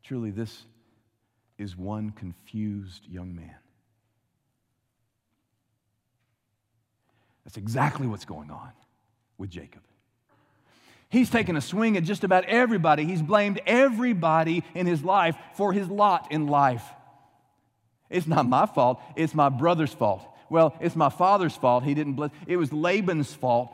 Truly, 0.03 0.31
this 0.31 0.63
is 1.57 1.77
one 1.77 2.11
confused 2.11 3.05
young 3.07 3.35
man. 3.35 3.55
That's 7.43 7.57
exactly 7.57 8.07
what's 8.07 8.25
going 8.25 8.49
on 8.49 8.71
with 9.37 9.49
Jacob. 9.49 9.81
He's 11.09 11.29
taken 11.29 11.55
a 11.55 11.61
swing 11.61 11.97
at 11.97 12.03
just 12.03 12.23
about 12.23 12.45
everybody. 12.45 13.05
He's 13.05 13.21
blamed 13.21 13.59
everybody 13.65 14.63
in 14.75 14.85
his 14.85 15.03
life 15.03 15.35
for 15.53 15.73
his 15.73 15.87
lot 15.89 16.31
in 16.31 16.47
life. 16.47 16.83
It's 18.09 18.27
not 18.27 18.47
my 18.47 18.65
fault, 18.65 19.01
it's 19.15 19.33
my 19.33 19.49
brother's 19.49 19.93
fault. 19.93 20.25
Well, 20.49 20.75
it's 20.79 20.95
my 20.95 21.09
father's 21.09 21.55
fault. 21.55 21.83
He 21.83 21.93
didn't 21.93 22.13
bless. 22.13 22.31
It 22.47 22.57
was 22.57 22.73
Laban's 22.73 23.33
fault. 23.33 23.71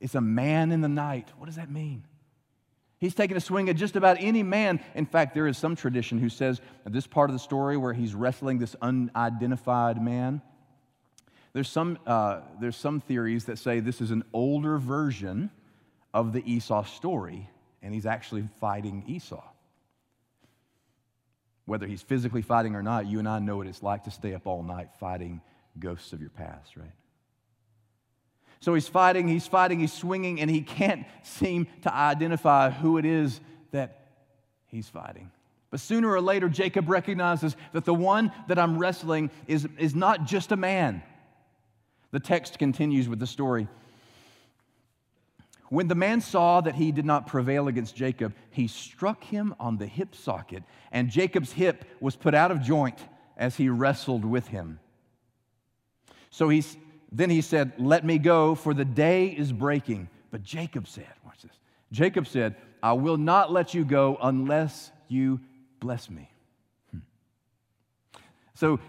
It's 0.00 0.14
a 0.14 0.20
man 0.20 0.70
in 0.70 0.80
the 0.80 0.88
night. 0.88 1.28
What 1.36 1.46
does 1.46 1.56
that 1.56 1.70
mean? 1.70 2.04
He's 3.00 3.14
taking 3.14 3.36
a 3.36 3.40
swing 3.40 3.68
at 3.68 3.76
just 3.76 3.96
about 3.96 4.16
any 4.20 4.42
man. 4.42 4.80
In 4.94 5.06
fact, 5.06 5.34
there 5.34 5.46
is 5.46 5.56
some 5.56 5.76
tradition 5.76 6.18
who 6.18 6.28
says 6.28 6.60
this 6.84 7.06
part 7.06 7.30
of 7.30 7.34
the 7.34 7.40
story 7.40 7.76
where 7.76 7.92
he's 7.92 8.14
wrestling 8.14 8.58
this 8.58 8.74
unidentified 8.82 10.02
man. 10.02 10.42
There's 11.52 11.68
some, 11.68 11.98
uh, 12.06 12.40
there's 12.60 12.76
some 12.76 13.00
theories 13.00 13.46
that 13.46 13.58
say 13.58 13.80
this 13.80 14.00
is 14.00 14.10
an 14.10 14.24
older 14.32 14.78
version 14.78 15.50
of 16.12 16.32
the 16.32 16.42
Esau 16.50 16.84
story, 16.84 17.48
and 17.82 17.94
he's 17.94 18.06
actually 18.06 18.48
fighting 18.60 19.04
Esau. 19.06 19.42
Whether 21.68 21.86
he's 21.86 22.00
physically 22.00 22.40
fighting 22.40 22.74
or 22.74 22.82
not, 22.82 23.06
you 23.06 23.18
and 23.18 23.28
I 23.28 23.40
know 23.40 23.58
what 23.58 23.66
it's 23.66 23.82
like 23.82 24.04
to 24.04 24.10
stay 24.10 24.32
up 24.32 24.46
all 24.46 24.62
night 24.62 24.88
fighting 24.98 25.42
ghosts 25.78 26.14
of 26.14 26.20
your 26.22 26.30
past, 26.30 26.78
right? 26.78 26.90
So 28.60 28.72
he's 28.72 28.88
fighting, 28.88 29.28
he's 29.28 29.46
fighting, 29.46 29.78
he's 29.78 29.92
swinging, 29.92 30.40
and 30.40 30.50
he 30.50 30.62
can't 30.62 31.04
seem 31.22 31.66
to 31.82 31.94
identify 31.94 32.70
who 32.70 32.96
it 32.96 33.04
is 33.04 33.38
that 33.72 34.00
he's 34.68 34.88
fighting. 34.88 35.30
But 35.70 35.80
sooner 35.80 36.10
or 36.10 36.22
later, 36.22 36.48
Jacob 36.48 36.88
recognizes 36.88 37.54
that 37.74 37.84
the 37.84 37.92
one 37.92 38.32
that 38.46 38.58
I'm 38.58 38.78
wrestling 38.78 39.30
is, 39.46 39.68
is 39.76 39.94
not 39.94 40.24
just 40.24 40.52
a 40.52 40.56
man. 40.56 41.02
The 42.12 42.20
text 42.20 42.58
continues 42.58 43.10
with 43.10 43.18
the 43.18 43.26
story. 43.26 43.68
When 45.70 45.88
the 45.88 45.94
man 45.94 46.20
saw 46.20 46.60
that 46.62 46.74
he 46.74 46.92
did 46.92 47.04
not 47.04 47.26
prevail 47.26 47.68
against 47.68 47.94
Jacob, 47.94 48.34
he 48.50 48.68
struck 48.68 49.22
him 49.24 49.54
on 49.60 49.76
the 49.76 49.86
hip 49.86 50.14
socket, 50.14 50.62
and 50.92 51.10
Jacob's 51.10 51.52
hip 51.52 51.84
was 52.00 52.16
put 52.16 52.34
out 52.34 52.50
of 52.50 52.62
joint 52.62 52.98
as 53.36 53.56
he 53.56 53.68
wrestled 53.68 54.24
with 54.24 54.48
him. 54.48 54.80
So 56.30 56.48
he's, 56.48 56.76
then 57.12 57.30
he 57.30 57.40
said, 57.40 57.72
Let 57.78 58.04
me 58.04 58.18
go, 58.18 58.54
for 58.54 58.72
the 58.72 58.84
day 58.84 59.26
is 59.26 59.52
breaking. 59.52 60.08
But 60.30 60.42
Jacob 60.42 60.88
said, 60.88 61.06
Watch 61.24 61.42
this. 61.42 61.58
Jacob 61.92 62.26
said, 62.26 62.56
I 62.82 62.92
will 62.92 63.16
not 63.16 63.52
let 63.52 63.74
you 63.74 63.84
go 63.84 64.18
unless 64.22 64.90
you 65.08 65.40
bless 65.80 66.08
me. 66.08 66.30
Hmm. 66.90 66.98
So 68.54 68.80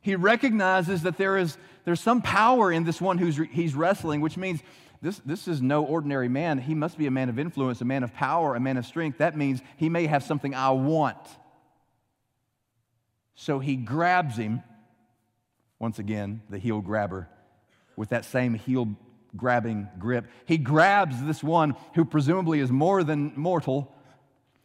he 0.00 0.14
recognizes 0.14 1.02
that 1.02 1.16
there 1.16 1.36
is 1.36 1.56
there's 1.84 2.00
some 2.00 2.20
power 2.20 2.72
in 2.72 2.84
this 2.84 3.00
one 3.00 3.16
who's 3.16 3.36
he's 3.50 3.74
wrestling, 3.74 4.20
which 4.20 4.36
means 4.36 4.60
this, 5.02 5.18
this 5.24 5.48
is 5.48 5.60
no 5.60 5.84
ordinary 5.84 6.28
man. 6.28 6.58
He 6.58 6.74
must 6.74 6.98
be 6.98 7.06
a 7.06 7.10
man 7.10 7.28
of 7.28 7.38
influence, 7.38 7.80
a 7.80 7.84
man 7.84 8.02
of 8.02 8.14
power, 8.14 8.54
a 8.54 8.60
man 8.60 8.76
of 8.76 8.86
strength. 8.86 9.18
That 9.18 9.36
means 9.36 9.60
he 9.76 9.88
may 9.88 10.06
have 10.06 10.22
something 10.22 10.54
I 10.54 10.70
want. 10.70 11.18
So 13.34 13.58
he 13.58 13.76
grabs 13.76 14.36
him 14.36 14.62
once 15.78 15.98
again, 15.98 16.42
the 16.48 16.58
heel 16.58 16.80
grabber, 16.80 17.28
with 17.96 18.08
that 18.10 18.24
same 18.24 18.54
heel 18.54 18.96
grabbing 19.36 19.88
grip. 19.98 20.26
He 20.46 20.56
grabs 20.56 21.22
this 21.22 21.42
one 21.42 21.76
who 21.94 22.04
presumably 22.04 22.60
is 22.60 22.70
more 22.70 23.04
than 23.04 23.32
mortal, 23.36 23.92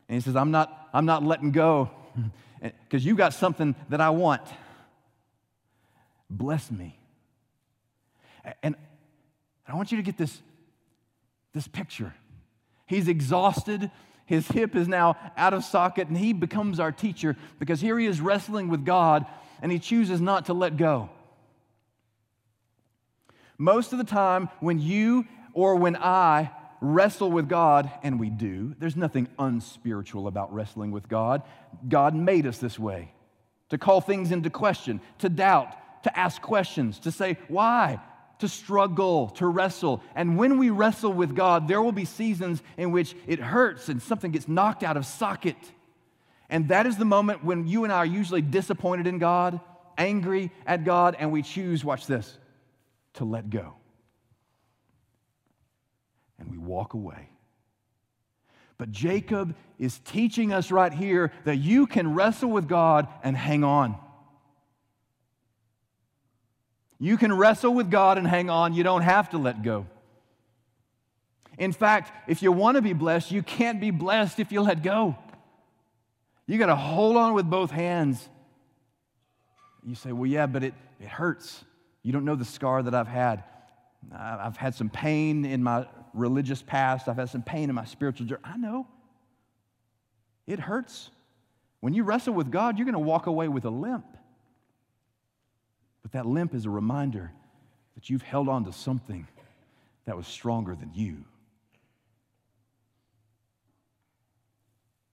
and 0.07 0.15
he 0.15 0.21
says, 0.21 0.35
I'm 0.35 0.51
not, 0.51 0.89
I'm 0.93 1.05
not 1.05 1.23
letting 1.23 1.51
go 1.51 1.91
because 2.61 3.05
you 3.05 3.15
got 3.15 3.33
something 3.33 3.75
that 3.89 3.99
I 3.99 4.11
want. 4.11 4.41
Bless 6.29 6.71
me. 6.71 6.97
And 8.63 8.75
I 9.71 9.75
want 9.75 9.91
you 9.91 9.97
to 9.97 10.03
get 10.03 10.17
this, 10.17 10.41
this 11.53 11.67
picture. 11.67 12.13
He's 12.87 13.07
exhausted. 13.07 13.89
His 14.25 14.47
hip 14.47 14.75
is 14.75 14.87
now 14.87 15.15
out 15.37 15.53
of 15.53 15.63
socket, 15.63 16.09
and 16.09 16.17
he 16.17 16.33
becomes 16.33 16.79
our 16.79 16.91
teacher 16.91 17.37
because 17.57 17.79
here 17.79 17.97
he 17.97 18.05
is 18.05 18.19
wrestling 18.19 18.67
with 18.67 18.85
God, 18.85 19.25
and 19.61 19.71
he 19.71 19.79
chooses 19.79 20.19
not 20.19 20.47
to 20.47 20.53
let 20.53 20.75
go. 20.75 21.09
Most 23.57 23.93
of 23.93 23.97
the 23.97 24.03
time, 24.03 24.49
when 24.59 24.79
you 24.79 25.25
or 25.53 25.75
when 25.75 25.95
I 25.95 26.51
wrestle 26.81 27.31
with 27.31 27.47
God, 27.47 27.91
and 28.03 28.19
we 28.19 28.29
do, 28.29 28.75
there's 28.79 28.95
nothing 28.95 29.27
unspiritual 29.37 30.27
about 30.27 30.53
wrestling 30.53 30.91
with 30.91 31.07
God. 31.07 31.43
God 31.87 32.15
made 32.15 32.47
us 32.47 32.57
this 32.57 32.79
way 32.79 33.13
to 33.69 33.77
call 33.77 34.01
things 34.01 34.31
into 34.31 34.49
question, 34.49 34.99
to 35.19 35.29
doubt, 35.29 36.03
to 36.03 36.19
ask 36.19 36.41
questions, 36.41 36.99
to 36.99 37.11
say, 37.11 37.37
why? 37.47 37.99
To 38.41 38.47
struggle, 38.47 39.29
to 39.35 39.45
wrestle. 39.45 40.01
And 40.15 40.35
when 40.35 40.57
we 40.57 40.71
wrestle 40.71 41.13
with 41.13 41.35
God, 41.35 41.67
there 41.67 41.79
will 41.79 41.91
be 41.91 42.05
seasons 42.05 42.63
in 42.75 42.91
which 42.91 43.15
it 43.27 43.39
hurts 43.39 43.87
and 43.87 44.01
something 44.01 44.31
gets 44.31 44.47
knocked 44.47 44.81
out 44.81 44.97
of 44.97 45.05
socket. 45.05 45.57
And 46.49 46.69
that 46.69 46.87
is 46.87 46.97
the 46.97 47.05
moment 47.05 47.43
when 47.43 47.67
you 47.67 47.83
and 47.83 47.93
I 47.93 47.97
are 47.97 48.05
usually 48.05 48.41
disappointed 48.41 49.05
in 49.05 49.19
God, 49.19 49.59
angry 49.95 50.51
at 50.65 50.83
God, 50.85 51.15
and 51.19 51.31
we 51.31 51.43
choose, 51.43 51.85
watch 51.85 52.07
this, 52.07 52.35
to 53.13 53.25
let 53.25 53.51
go. 53.51 53.75
And 56.39 56.49
we 56.49 56.57
walk 56.57 56.95
away. 56.95 57.29
But 58.79 58.89
Jacob 58.89 59.55
is 59.77 59.99
teaching 59.99 60.51
us 60.51 60.71
right 60.71 60.91
here 60.91 61.31
that 61.45 61.57
you 61.57 61.85
can 61.85 62.15
wrestle 62.15 62.49
with 62.49 62.67
God 62.67 63.07
and 63.23 63.37
hang 63.37 63.63
on. 63.63 63.95
You 67.03 67.17
can 67.17 67.33
wrestle 67.33 67.73
with 67.73 67.89
God 67.89 68.19
and 68.19 68.27
hang 68.27 68.51
on. 68.51 68.75
You 68.75 68.83
don't 68.83 69.01
have 69.01 69.31
to 69.31 69.39
let 69.39 69.63
go. 69.63 69.87
In 71.57 71.71
fact, 71.71 72.13
if 72.29 72.43
you 72.43 72.51
want 72.51 72.75
to 72.75 72.81
be 72.83 72.93
blessed, 72.93 73.31
you 73.31 73.41
can't 73.41 73.81
be 73.81 73.89
blessed 73.89 74.39
if 74.39 74.51
you 74.51 74.61
let 74.61 74.83
go. 74.83 75.15
You 76.45 76.59
got 76.59 76.67
to 76.67 76.75
hold 76.75 77.17
on 77.17 77.33
with 77.33 77.49
both 77.49 77.71
hands. 77.71 78.29
You 79.83 79.95
say, 79.95 80.11
well, 80.11 80.27
yeah, 80.27 80.45
but 80.45 80.63
it, 80.63 80.75
it 80.99 81.07
hurts. 81.07 81.65
You 82.03 82.11
don't 82.13 82.23
know 82.23 82.35
the 82.35 82.45
scar 82.45 82.83
that 82.83 82.93
I've 82.93 83.07
had. 83.07 83.45
I've 84.15 84.57
had 84.57 84.75
some 84.75 84.89
pain 84.89 85.43
in 85.43 85.63
my 85.63 85.87
religious 86.13 86.61
past. 86.61 87.07
I've 87.07 87.17
had 87.17 87.31
some 87.31 87.41
pain 87.41 87.69
in 87.69 87.75
my 87.75 87.85
spiritual 87.85 88.27
journey. 88.27 88.43
I 88.43 88.57
know. 88.57 88.85
It 90.45 90.59
hurts. 90.59 91.09
When 91.79 91.95
you 91.95 92.03
wrestle 92.03 92.35
with 92.35 92.51
God, 92.51 92.77
you're 92.77 92.85
going 92.85 92.93
to 92.93 92.99
walk 92.99 93.25
away 93.25 93.47
with 93.47 93.65
a 93.65 93.71
limp. 93.71 94.05
But 96.01 96.13
that 96.13 96.25
limp 96.25 96.53
is 96.53 96.65
a 96.65 96.69
reminder 96.69 97.31
that 97.95 98.09
you've 98.09 98.21
held 98.21 98.49
on 98.49 98.65
to 98.65 98.73
something 98.73 99.27
that 100.05 100.17
was 100.17 100.27
stronger 100.27 100.75
than 100.75 100.91
you. 100.93 101.25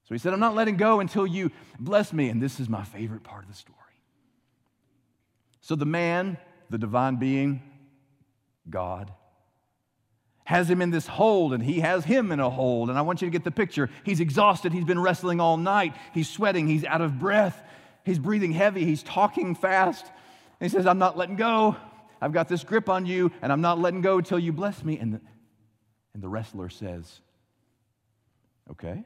So 0.05 0.14
he 0.14 0.18
said, 0.18 0.33
I'm 0.33 0.40
not 0.40 0.55
letting 0.55 0.79
go 0.79 1.01
until 1.01 1.27
you 1.27 1.51
bless 1.79 2.14
me. 2.14 2.31
And 2.31 2.40
this 2.40 2.61
is 2.61 2.68
my 2.68 2.83
favorite 2.83 3.22
part 3.22 3.42
of 3.42 3.51
the 3.51 3.57
story. 3.57 3.77
So 5.61 5.74
the 5.74 5.85
man, 5.85 6.38
the 6.70 6.79
divine 6.79 7.16
being, 7.16 7.62
God, 8.70 9.12
has 10.44 10.70
him 10.70 10.81
in 10.81 10.90
this 10.90 11.07
hold 11.07 11.53
and 11.53 11.62
he 11.62 11.81
has 11.81 12.07
him 12.07 12.33
in 12.33 12.40
a 12.40 12.48
hold. 12.48 12.88
And 12.88 12.98
I 12.98 13.03
want 13.03 13.20
you 13.20 13.27
to 13.27 13.31
get 13.31 13.44
the 13.44 13.51
picture. 13.51 13.90
He's 14.03 14.20
exhausted. 14.20 14.72
He's 14.72 14.87
been 14.87 14.98
wrestling 14.98 15.40
all 15.40 15.59
night. 15.59 15.94
He's 16.14 16.27
sweating. 16.27 16.66
He's 16.66 16.87
out 16.87 17.03
of 17.03 17.18
breath. 17.18 17.62
He's 18.03 18.18
breathing 18.18 18.53
heavy. 18.53 18.87
He's 18.87 19.03
talking 19.03 19.55
fast. 19.55 20.07
He 20.61 20.68
says, 20.68 20.87
I'm 20.87 20.99
not 20.99 21.16
letting 21.16 21.37
go. 21.37 21.77
I've 22.21 22.33
got 22.33 22.49
this 22.49 22.64
grip 22.64 22.88
on 22.88 23.07
you 23.07 23.31
and 23.42 23.53
I'm 23.53 23.61
not 23.61 23.79
letting 23.79 24.01
go 24.01 24.18
until 24.18 24.38
you 24.38 24.53
bless 24.53 24.83
me. 24.83 24.99
And 24.99 25.14
the, 25.14 25.21
and 26.14 26.23
the 26.23 26.29
wrestler 26.29 26.68
says, 26.68 27.21
Okay. 28.71 29.03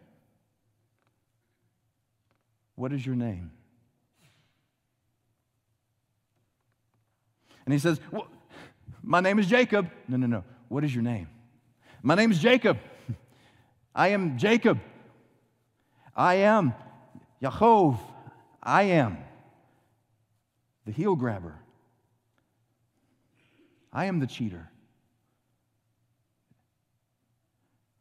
What 2.75 2.93
is 2.93 3.05
your 3.05 3.15
name? 3.15 3.53
And 7.65 7.73
he 7.73 7.79
says, 7.79 8.01
well, 8.11 8.27
My 9.03 9.21
name 9.21 9.39
is 9.39 9.47
Jacob. 9.47 9.91
No, 10.09 10.17
no, 10.17 10.27
no. 10.27 10.45
What 10.69 10.85
is 10.85 10.95
your 10.95 11.05
name? 11.05 11.29
My 12.03 12.15
name 12.15 12.33
is 12.33 12.39
Jacob. 12.39 12.79
I 13.95 14.09
am 14.09 14.39
Jacob. 14.39 14.81
I 16.17 16.35
am 16.37 16.75
Yaakov. 17.43 17.99
I 18.63 18.85
am 18.85 19.19
the 20.85 20.93
heel 20.93 21.17
grabber. 21.17 21.59
I 23.93 24.07
am 24.07 24.21
the 24.21 24.27
cheater. 24.27 24.71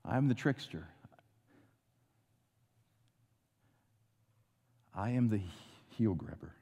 I 0.03 0.17
am 0.17 0.27
the 0.27 0.33
trickster. 0.33 0.87
I 4.95 5.11
am 5.11 5.29
the 5.29 5.39
heel 5.97 6.13
grabber. 6.13 6.53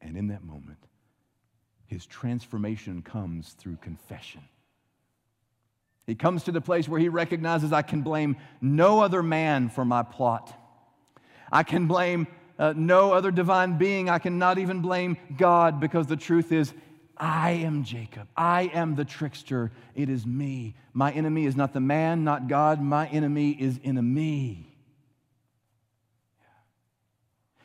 And 0.00 0.16
in 0.16 0.28
that 0.28 0.44
moment, 0.44 0.78
his 1.86 2.04
transformation 2.06 3.02
comes 3.02 3.52
through 3.52 3.76
confession. 3.76 4.42
He 6.06 6.14
comes 6.14 6.44
to 6.44 6.52
the 6.52 6.60
place 6.60 6.88
where 6.88 7.00
he 7.00 7.08
recognizes 7.08 7.72
I 7.72 7.82
can 7.82 8.02
blame 8.02 8.36
no 8.60 9.00
other 9.00 9.22
man 9.22 9.70
for 9.70 9.84
my 9.84 10.02
plot. 10.02 10.54
I 11.54 11.62
can 11.62 11.86
blame 11.86 12.26
uh, 12.58 12.74
no 12.76 13.12
other 13.12 13.30
divine 13.30 13.78
being. 13.78 14.10
I 14.10 14.18
cannot 14.18 14.58
even 14.58 14.80
blame 14.80 15.16
God 15.38 15.78
because 15.78 16.08
the 16.08 16.16
truth 16.16 16.50
is, 16.50 16.74
I 17.16 17.52
am 17.52 17.84
Jacob. 17.84 18.26
I 18.36 18.62
am 18.74 18.96
the 18.96 19.04
trickster. 19.04 19.70
It 19.94 20.08
is 20.08 20.26
me. 20.26 20.74
My 20.92 21.12
enemy 21.12 21.46
is 21.46 21.54
not 21.54 21.72
the 21.72 21.80
man, 21.80 22.24
not 22.24 22.48
God. 22.48 22.82
My 22.82 23.06
enemy 23.06 23.52
is 23.52 23.78
in 23.84 24.14
me. 24.14 24.76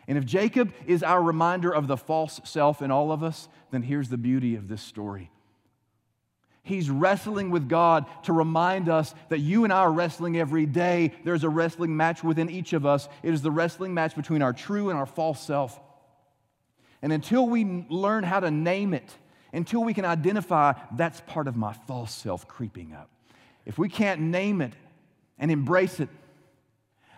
And 0.07 0.19
if 0.19 0.25
Jacob 0.25 0.71
is 0.85 1.01
our 1.01 1.21
reminder 1.21 1.73
of 1.73 1.87
the 1.87 1.97
false 1.97 2.39
self 2.43 2.83
in 2.83 2.91
all 2.91 3.11
of 3.11 3.23
us, 3.23 3.47
then 3.71 3.81
here's 3.81 4.09
the 4.09 4.17
beauty 4.17 4.55
of 4.55 4.67
this 4.67 4.83
story. 4.83 5.31
He's 6.63 6.89
wrestling 6.89 7.49
with 7.49 7.67
God 7.67 8.05
to 8.23 8.33
remind 8.33 8.89
us 8.89 9.15
that 9.29 9.39
you 9.39 9.63
and 9.63 9.73
I 9.73 9.79
are 9.79 9.91
wrestling 9.91 10.37
every 10.37 10.65
day. 10.65 11.13
There's 11.23 11.43
a 11.43 11.49
wrestling 11.49 11.95
match 11.95 12.23
within 12.23 12.49
each 12.49 12.73
of 12.73 12.85
us. 12.85 13.07
It 13.23 13.33
is 13.33 13.41
the 13.41 13.51
wrestling 13.51 13.93
match 13.93 14.15
between 14.15 14.41
our 14.41 14.53
true 14.53 14.89
and 14.89 14.99
our 14.99 15.05
false 15.05 15.41
self. 15.41 15.79
And 17.01 17.13
until 17.13 17.47
we 17.47 17.85
learn 17.89 18.23
how 18.23 18.41
to 18.41 18.51
name 18.51 18.93
it, 18.93 19.09
until 19.53 19.83
we 19.83 19.93
can 19.93 20.05
identify 20.05 20.73
that's 20.95 21.21
part 21.21 21.47
of 21.47 21.55
my 21.55 21.73
false 21.73 22.13
self 22.13 22.47
creeping 22.47 22.93
up, 22.93 23.09
if 23.65 23.77
we 23.77 23.89
can't 23.89 24.21
name 24.21 24.61
it 24.61 24.73
and 25.37 25.49
embrace 25.49 25.99
it, 25.99 26.09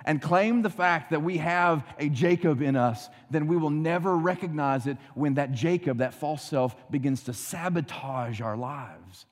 and 0.06 0.22
claim 0.22 0.62
the 0.62 0.70
fact 0.70 1.12
that 1.12 1.22
we 1.22 1.38
have 1.38 1.84
a 2.00 2.10
Jacob 2.10 2.62
in 2.62 2.76
us, 2.76 3.10
then 3.30 3.48
we 3.48 3.56
will 3.58 3.70
never 3.70 4.18
recognize 4.18 4.88
it 4.88 4.98
when 5.14 5.36
that 5.36 5.52
Jacob, 5.52 6.00
that 6.00 6.14
false 6.14 6.44
self, 6.44 6.76
begins 6.90 7.24
to 7.24 7.34
sabotage 7.34 8.42
our 8.42 8.58
lives. 8.58 9.26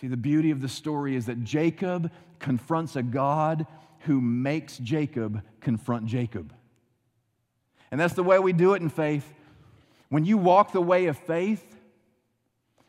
See, 0.00 0.06
the 0.06 0.16
beauty 0.16 0.52
of 0.52 0.60
the 0.60 0.68
story 0.68 1.16
is 1.16 1.26
that 1.26 1.42
Jacob 1.42 2.12
confronts 2.38 2.94
a 2.94 3.02
God 3.02 3.66
who 4.00 4.20
makes 4.20 4.78
Jacob 4.78 5.42
confront 5.60 6.06
Jacob. 6.06 6.52
And 7.90 8.00
that's 8.00 8.14
the 8.14 8.22
way 8.22 8.38
we 8.38 8.52
do 8.52 8.74
it 8.74 8.82
in 8.82 8.90
faith. 8.90 9.34
When 10.08 10.24
you 10.24 10.38
walk 10.38 10.72
the 10.72 10.80
way 10.80 11.06
of 11.06 11.18
faith, 11.18 11.64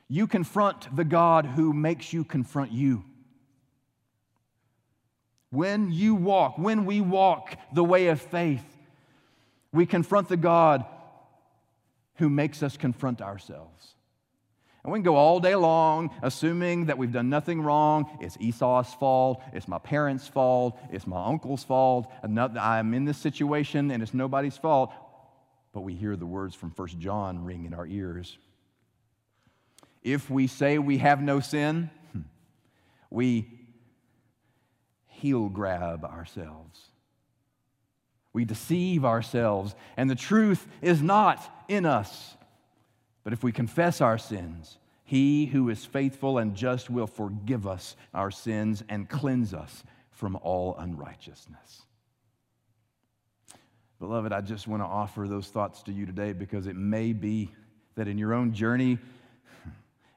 you 0.08 0.28
confront 0.28 0.96
the 0.96 1.04
God 1.04 1.46
who 1.46 1.74
makes 1.74 2.14
you 2.14 2.24
confront 2.24 2.72
you. 2.72 3.04
When 5.50 5.92
you 5.92 6.14
walk, 6.14 6.60
when 6.60 6.86
we 6.86 7.02
walk 7.02 7.58
the 7.74 7.84
way 7.84 8.08
of 8.08 8.22
faith, 8.22 8.64
we 9.72 9.88
confront 9.88 10.30
the 10.30 10.38
God 10.38 10.86
who 12.16 12.30
makes 12.30 12.62
us 12.62 12.78
confront 12.78 13.22
ourselves. 13.22 13.96
And 14.84 14.94
we 14.94 14.98
can 14.98 15.04
go 15.04 15.16
all 15.16 15.40
day 15.40 15.56
long 15.56 16.10
assuming 16.22 16.86
that 16.86 16.98
we've 16.98 17.12
done 17.12 17.30
nothing 17.30 17.62
wrong. 17.62 18.18
It's 18.22 18.38
Esau's 18.40 18.94
fault. 18.94 19.42
It's 19.54 19.68
my 19.68 19.80
parents' 19.80 20.28
fault. 20.28 20.80
It's 20.92 21.06
my 21.06 21.26
uncle's 21.26 21.64
fault. 21.64 22.12
I'm 22.24 22.94
in 22.94 23.06
this 23.06 23.18
situation 23.18 23.92
and 23.92 24.02
it's 24.02 24.14
nobody's 24.14 24.58
fault. 24.58 24.94
But 25.74 25.82
we 25.82 25.96
hear 25.96 26.16
the 26.16 26.26
words 26.26 26.56
from 26.56 26.72
1 26.72 26.88
John 27.00 27.44
ring 27.44 27.66
in 27.66 27.74
our 27.74 27.86
ears. 27.86 28.38
If 30.02 30.30
we 30.30 30.48
say 30.48 30.80
we 30.80 31.00
have 31.00 31.22
no 31.22 31.42
sin, 31.42 31.90
we 33.10 33.60
heel 35.08 35.50
grab 35.50 36.06
ourselves. 36.06 36.80
We 38.32 38.46
deceive 38.46 39.06
ourselves, 39.06 39.76
and 39.98 40.10
the 40.10 40.16
truth 40.16 40.66
is 40.82 41.02
not 41.02 41.44
in 41.68 41.86
us. 41.86 42.36
But 43.30 43.34
if 43.34 43.44
we 43.44 43.52
confess 43.52 44.02
our 44.02 44.18
sins, 44.18 44.80
he 45.04 45.46
who 45.46 45.70
is 45.70 45.86
faithful 45.86 46.40
and 46.40 46.56
just 46.56 46.90
will 46.90 47.06
forgive 47.06 47.68
us 47.68 47.96
our 48.12 48.32
sins 48.32 48.84
and 48.90 49.08
cleanse 49.08 49.54
us 49.54 49.84
from 50.10 50.36
all 50.38 50.76
unrighteousness. 50.80 51.84
Beloved, 54.00 54.34
I 54.34 54.42
just 54.42 54.68
want 54.68 54.82
to 54.82 54.88
offer 54.88 55.28
those 55.28 55.48
thoughts 55.48 55.84
to 55.84 55.92
you 55.92 56.08
today 56.08 56.34
because 56.34 56.66
it 56.66 56.76
may 56.76 57.14
be 57.14 57.52
that 57.94 58.08
in 58.08 58.18
your 58.18 58.34
own 58.34 58.52
journey, 58.52 58.98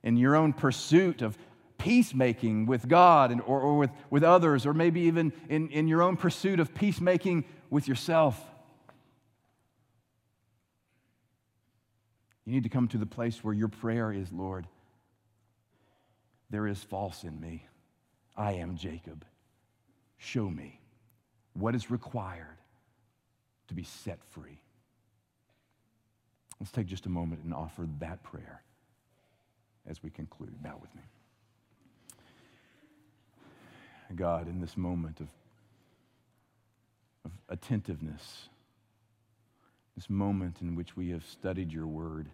in 0.02 0.16
your 0.16 0.34
own 0.34 0.54
pursuit 0.54 1.20
of 1.20 1.36
peacemaking 1.76 2.64
with 2.64 2.88
God 2.88 3.30
and, 3.30 3.42
or, 3.42 3.60
or 3.60 3.76
with, 3.76 3.90
with 4.08 4.24
others, 4.24 4.64
or 4.64 4.72
maybe 4.72 5.02
even 5.02 5.34
in, 5.50 5.68
in 5.68 5.86
your 5.86 6.00
own 6.00 6.16
pursuit 6.16 6.60
of 6.60 6.74
peacemaking 6.74 7.44
with 7.68 7.86
yourself, 7.86 8.42
you 12.44 12.52
need 12.52 12.64
to 12.64 12.68
come 12.68 12.88
to 12.88 12.98
the 12.98 13.06
place 13.06 13.44
where 13.44 13.54
your 13.54 13.68
prayer 13.68 14.12
is, 14.12 14.32
Lord, 14.32 14.66
there 16.50 16.66
is 16.66 16.82
false 16.82 17.24
in 17.24 17.40
me. 17.40 17.66
I 18.36 18.52
am 18.54 18.76
Jacob. 18.76 19.24
Show 20.18 20.50
me 20.50 20.80
what 21.54 21.74
is 21.74 21.90
required 21.90 22.58
to 23.68 23.74
be 23.74 23.84
set 23.84 24.18
free. 24.30 24.60
Let's 26.60 26.72
take 26.72 26.86
just 26.86 27.06
a 27.06 27.10
moment 27.10 27.42
and 27.42 27.54
offer 27.54 27.88
that 28.00 28.22
prayer 28.22 28.62
as 29.86 30.02
we 30.02 30.10
conclude. 30.10 30.62
Bow 30.62 30.78
with 30.80 30.94
me. 30.94 31.02
God, 34.14 34.46
in 34.46 34.60
this 34.60 34.76
moment 34.76 35.20
of, 35.20 35.28
of 37.24 37.30
attentiveness, 37.48 38.48
this 39.96 40.08
moment 40.08 40.58
in 40.60 40.74
which 40.74 40.96
we 40.96 41.10
have 41.10 41.24
studied 41.24 41.72
your 41.72 41.86
word, 41.86 42.28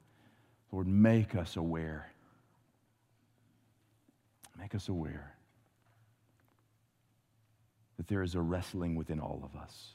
Lord, 0.70 0.86
make 0.86 1.34
us 1.34 1.56
aware. 1.56 2.12
Make 4.58 4.74
us 4.74 4.88
aware 4.88 5.34
that 7.96 8.06
there 8.06 8.22
is 8.22 8.34
a 8.34 8.40
wrestling 8.40 8.94
within 8.94 9.20
all 9.20 9.42
of 9.44 9.60
us. 9.60 9.94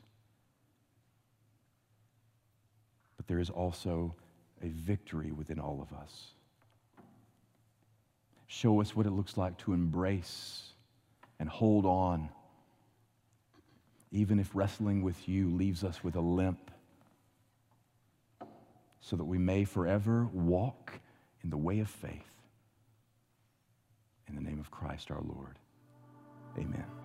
But 3.18 3.28
there 3.28 3.40
is 3.40 3.50
also 3.50 4.16
a 4.62 4.68
victory 4.68 5.32
within 5.32 5.60
all 5.60 5.82
of 5.82 5.98
us. 5.98 6.32
Show 8.48 8.82
us 8.82 8.96
what 8.96 9.06
it 9.06 9.12
looks 9.12 9.38
like 9.38 9.58
to 9.60 9.74
embrace 9.74 10.74
and 11.40 11.50
hold 11.50 11.86
on, 11.86 12.30
even 14.12 14.40
if 14.40 14.50
wrestling 14.54 15.02
with 15.02 15.28
you 15.28 15.50
leaves 15.50 15.84
us 15.84 16.04
with 16.04 16.16
a 16.16 16.22
limp, 16.22 16.72
so 19.04 19.18
that 19.18 19.26
we 19.26 19.38
may 19.38 19.66
forever 19.66 20.30
walk 20.32 21.02
in 21.44 21.50
the 21.50 21.58
way 21.58 21.80
of 21.80 21.90
faith. 21.90 22.32
In 24.30 24.36
the 24.36 24.42
name 24.42 24.62
of 24.62 24.72
Christ 24.72 25.12
our 25.12 25.22
Lord. 25.22 25.60
Amen. 26.58 27.03